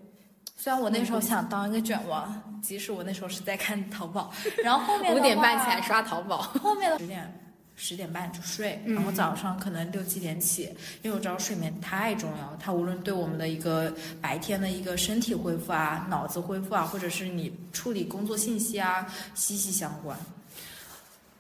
[0.57, 4.31] 虽然我那时候想当一个卷王，即使我那时候是在看 淘宝，
[4.63, 7.40] 然后后面五点半起来刷淘宝，后面的十点
[7.83, 10.65] 十点半就睡，然后早上可能六七点起，
[11.01, 20.15] 因为我知道睡眠太重要，它无论对我们的一个白天的一个身体恢复啊、脑子恢复啊，或者是你处理工作信息啊，息息相关。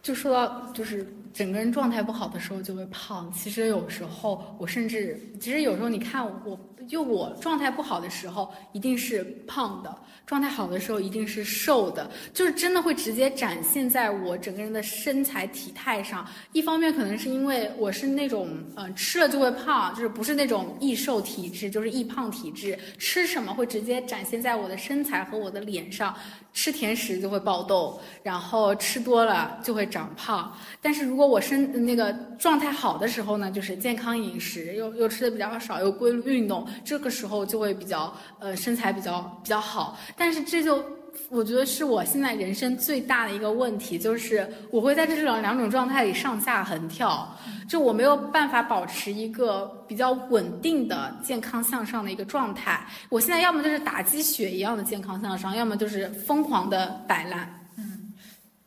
[0.03, 6.59] 就说到就是整个人状态不好的时候就会胖，其实有时候我甚至，其实有时候你看我。
[6.88, 9.90] 就我状态不好的时候，一定是胖的；
[10.26, 12.11] 状态好的时候，一定是瘦的。
[12.34, 16.26] 就是真的会直接展现在我整个人的身材体态上。
[16.53, 22.76] 一方面可能是因为我是那种，呃，吃了就会胖，就是不是那种易瘦体质，就是易胖体质。
[22.98, 26.12] 吃什么会直接展现在我的身材和我的脸上。
[26.53, 30.57] 吃甜食就会爆痘，然后吃多了就会长胖。
[30.80, 39.99] 但是如果我身那个状态好的时候呢，就是健康饮食，又又吃的比较少，又规律运动，这个时候就会比较呃身材比较比较好。
[40.16, 40.82] 但是这就。
[41.28, 47.36] 我觉得是我现在人生最大的一个问题，就是我会在这种两种状态里上下横跳，
[47.68, 52.86] 就我没有办法保持一个比较稳定的健康向上的一个状态。
[53.09, 57.60] 我现在要么就是打鸡血一样的健康向上，要么就是疯狂的摆烂。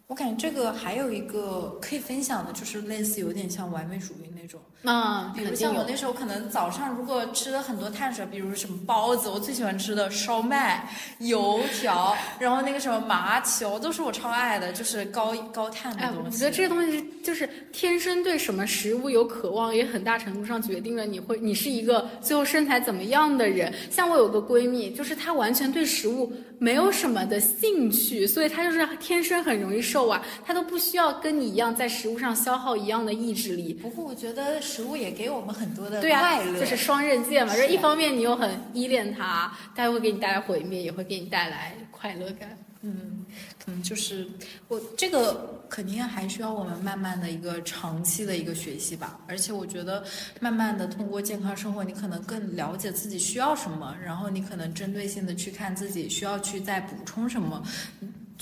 [0.08, 4.62] 我感觉这个还有一个可以分享的，就是类似有点像完美主义那种。
[4.86, 16.36] 嗯，比如像我那时候可能早上如果吃了很多碳水，比如什么包子，我最喜欢吃的烧麦、油条，然后那个什么麻球，都是我超爱的，就是高高碳的东西。
[16.36, 23.74] 我觉得这些东西是就是天生对什么食物有渴望，也很大程度上决定了你会你是一个最后身材怎么样的人。
[23.90, 26.30] 像我有个闺蜜，就是她完全对食物
[26.60, 33.74] 没有什么的兴趣，所以她就是天生很容易瘦啊，她都不需要跟你一样在食物上消耗一样的意志力。
[33.74, 34.62] 不过我觉得。
[34.74, 37.54] 食物也给我们很多的快乐，就是双刃剑嘛。
[37.56, 42.58] 这一方面你又很依恋它，它会给你带来毁灭，也会给你带来快乐感。
[42.82, 43.24] 嗯，
[43.64, 44.28] 可能就是
[44.68, 49.20] 我这个肯定还需要我们慢慢的一个长期的一个学习吧。
[49.28, 50.04] 而且我觉得，
[50.42, 57.64] 慢慢的通过健康生活，你可能更了解自己需要什么，然后你可能针对性的去看自己需要去再补充什么。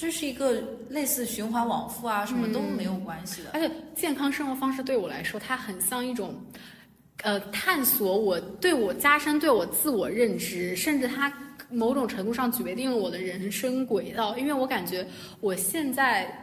[0.01, 3.51] 这是一个类似循环往复啊，什么都没有关系的。
[3.53, 6.33] 而且健康生活方式对我来说，它很像一种，
[7.21, 11.31] 呃，探索我对我加深对我自我认知，甚至它
[11.69, 14.35] 某种程度上决定了我的人生轨道。
[14.39, 15.05] 因为我感觉
[15.39, 16.35] 我现在。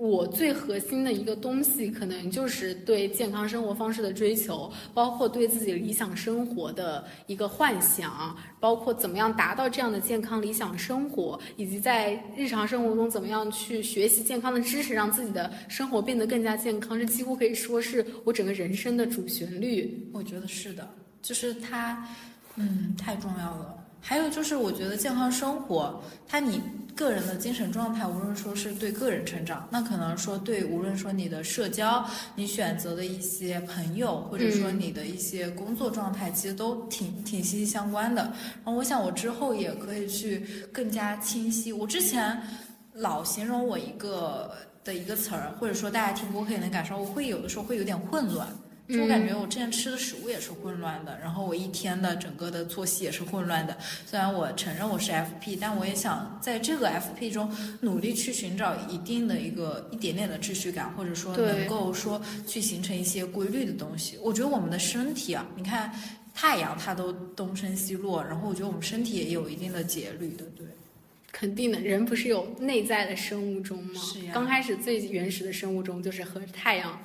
[0.00, 16.98] 我最核心的一个东西，可能就是对健康生活方式的追求，包括对自己理想生活的一个幻想，包括怎么样达到这样的健康理想生活，以及在日常生活中怎么样去学习健康的知识，让自己的生活变得更加健康。
[16.98, 20.08] 这几乎可以说是我整个人生的主旋律。
[20.14, 20.88] 我觉得是的，
[21.20, 22.08] 就是它，
[22.56, 23.79] 嗯，太重要了。
[24.00, 26.60] 还有就是，我觉得健康生活，它你
[26.96, 38.22] 个人的精神状态，无论说是对个人成长，那可能说对，无论说你的社交，你选择的一些朋友，或者说你的一些工作状态，其实都挺挺息息相关的。
[38.22, 41.72] 然后我想，我之后也可以去更加清晰。
[41.72, 42.40] 我之前
[42.94, 44.50] 老形容我一个
[44.82, 48.48] 的一个词儿，或者说大家听播客也能感受，我会有的时候会有点混乱。
[48.92, 53.76] 就我感觉我之前吃的食物也是混乱的，然后我一天的整个的作息也是混乱的。
[54.04, 64.18] 虽然我承认我是 FP，但我也想在这个 FP 中努力去寻找一定的一个一点点的秩序感，或者说能够说去形成一些规律的东西。
[64.22, 65.92] 我觉得我们的身体啊，你看
[66.34, 70.66] 太阳它都东升西落，然后我觉得我们身体也有一定的节律的，对。
[71.32, 74.00] 肯定的，人不是有内在的生物钟吗？
[74.00, 74.32] 是呀。
[74.34, 77.00] 刚开始最原始的生物钟就是和太阳。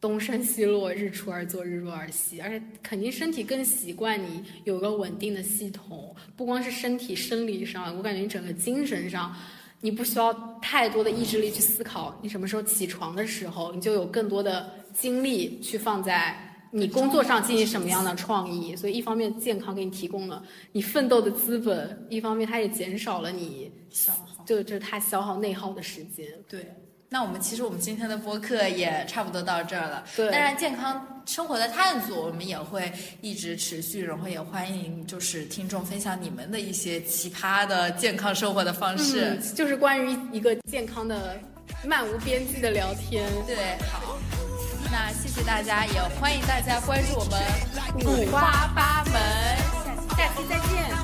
[0.00, 9.36] 东升西落，日出而作，日落而息，而且肯定身体更习惯你有个稳定的系统，不光是身体生理上，我感觉你整个精神上，
[9.82, 10.32] 你不需要
[10.62, 16.34] 太多的意志力去思考，你什么时候起床的时候，你就有更多的精力去放在
[16.70, 18.74] 你工作上进行什么样的创意。
[18.74, 20.42] 所以一方面健康给你提供了
[20.72, 26.26] 你奋斗的资本，一方面它也减少了你消耗，就就是它消耗内耗的时间。
[26.48, 26.66] 对。
[27.12, 30.04] 那我们其实我们今天的播客也差不多到这儿了。
[30.14, 30.30] 对。
[30.30, 39.36] 当然，健康生活的探索我们也会一直持续，然后也欢迎就是听众分享你们的一些奇葩的健康生活的方式。
[39.40, 41.36] 嗯，就是关于一个健康的
[41.84, 43.28] 漫无边际的聊天。
[43.44, 44.16] 对，好。
[44.92, 47.40] 那谢谢大家，也欢迎大家关注我们
[48.06, 49.14] 五花八门。
[50.16, 50.99] 下期再见。